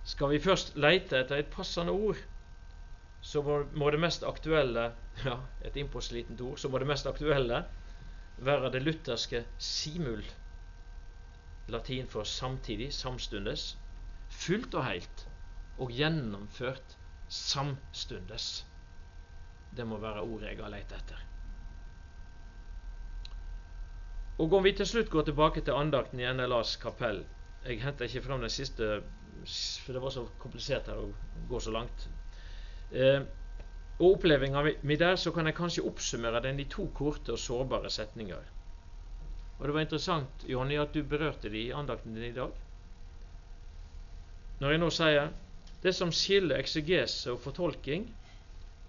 [0.05, 2.19] Skal vi først leite etter et passende ord,
[3.25, 4.83] så må det mest aktuelle
[5.25, 7.63] ja, et innpåslitent ord, så må det mest aktuelle
[8.45, 10.21] være det lutherske simul,
[11.73, 13.63] latin for samtidig, samstundes,
[14.29, 15.23] fullt og helt
[15.81, 16.97] og gjennomført
[17.27, 18.49] samstundes.
[19.75, 21.23] Det må være ordet jeg har lett etter.
[24.37, 27.23] Og Om vi til slutt går tilbake til andakten i NLAs kapell
[27.65, 29.01] Jeg henter ikke fram den siste,
[29.81, 31.07] for det var så komplisert her å
[31.49, 32.05] gå så langt.
[32.91, 33.21] Eh,
[33.99, 37.89] og opplevelsen mi der, så kan jeg kanskje oppsummere den i to korte og sårbare
[37.89, 38.43] setninger.
[39.57, 42.51] Og Det var interessant, Jonny, at du berørte det i andakten din i dag.
[44.59, 45.31] Når jeg nå sier
[45.83, 48.07] det som skiller eksegese og fortolking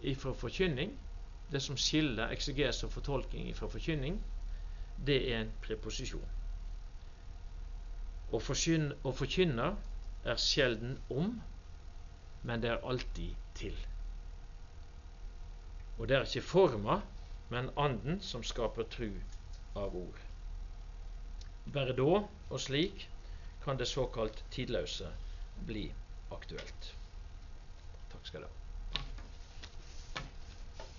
[0.01, 0.92] ifra forkynning,
[1.53, 4.18] det som skiller eksegese og fortolking ifra forkynning,
[5.07, 6.26] det er en preposisjon.
[8.32, 9.68] Å forkynne
[10.26, 11.36] er sjelden om,
[12.47, 13.76] men det er alltid til.
[15.99, 17.01] Og det er ikke forma,
[17.51, 19.09] men anden som skaper tru
[19.76, 20.20] av ord.
[21.74, 22.11] Bare da
[22.51, 23.09] og slik
[23.64, 25.11] kan det såkalt tidløse
[25.66, 25.88] bli
[26.30, 26.92] aktuelt.
[28.12, 28.55] Takk skal du ha.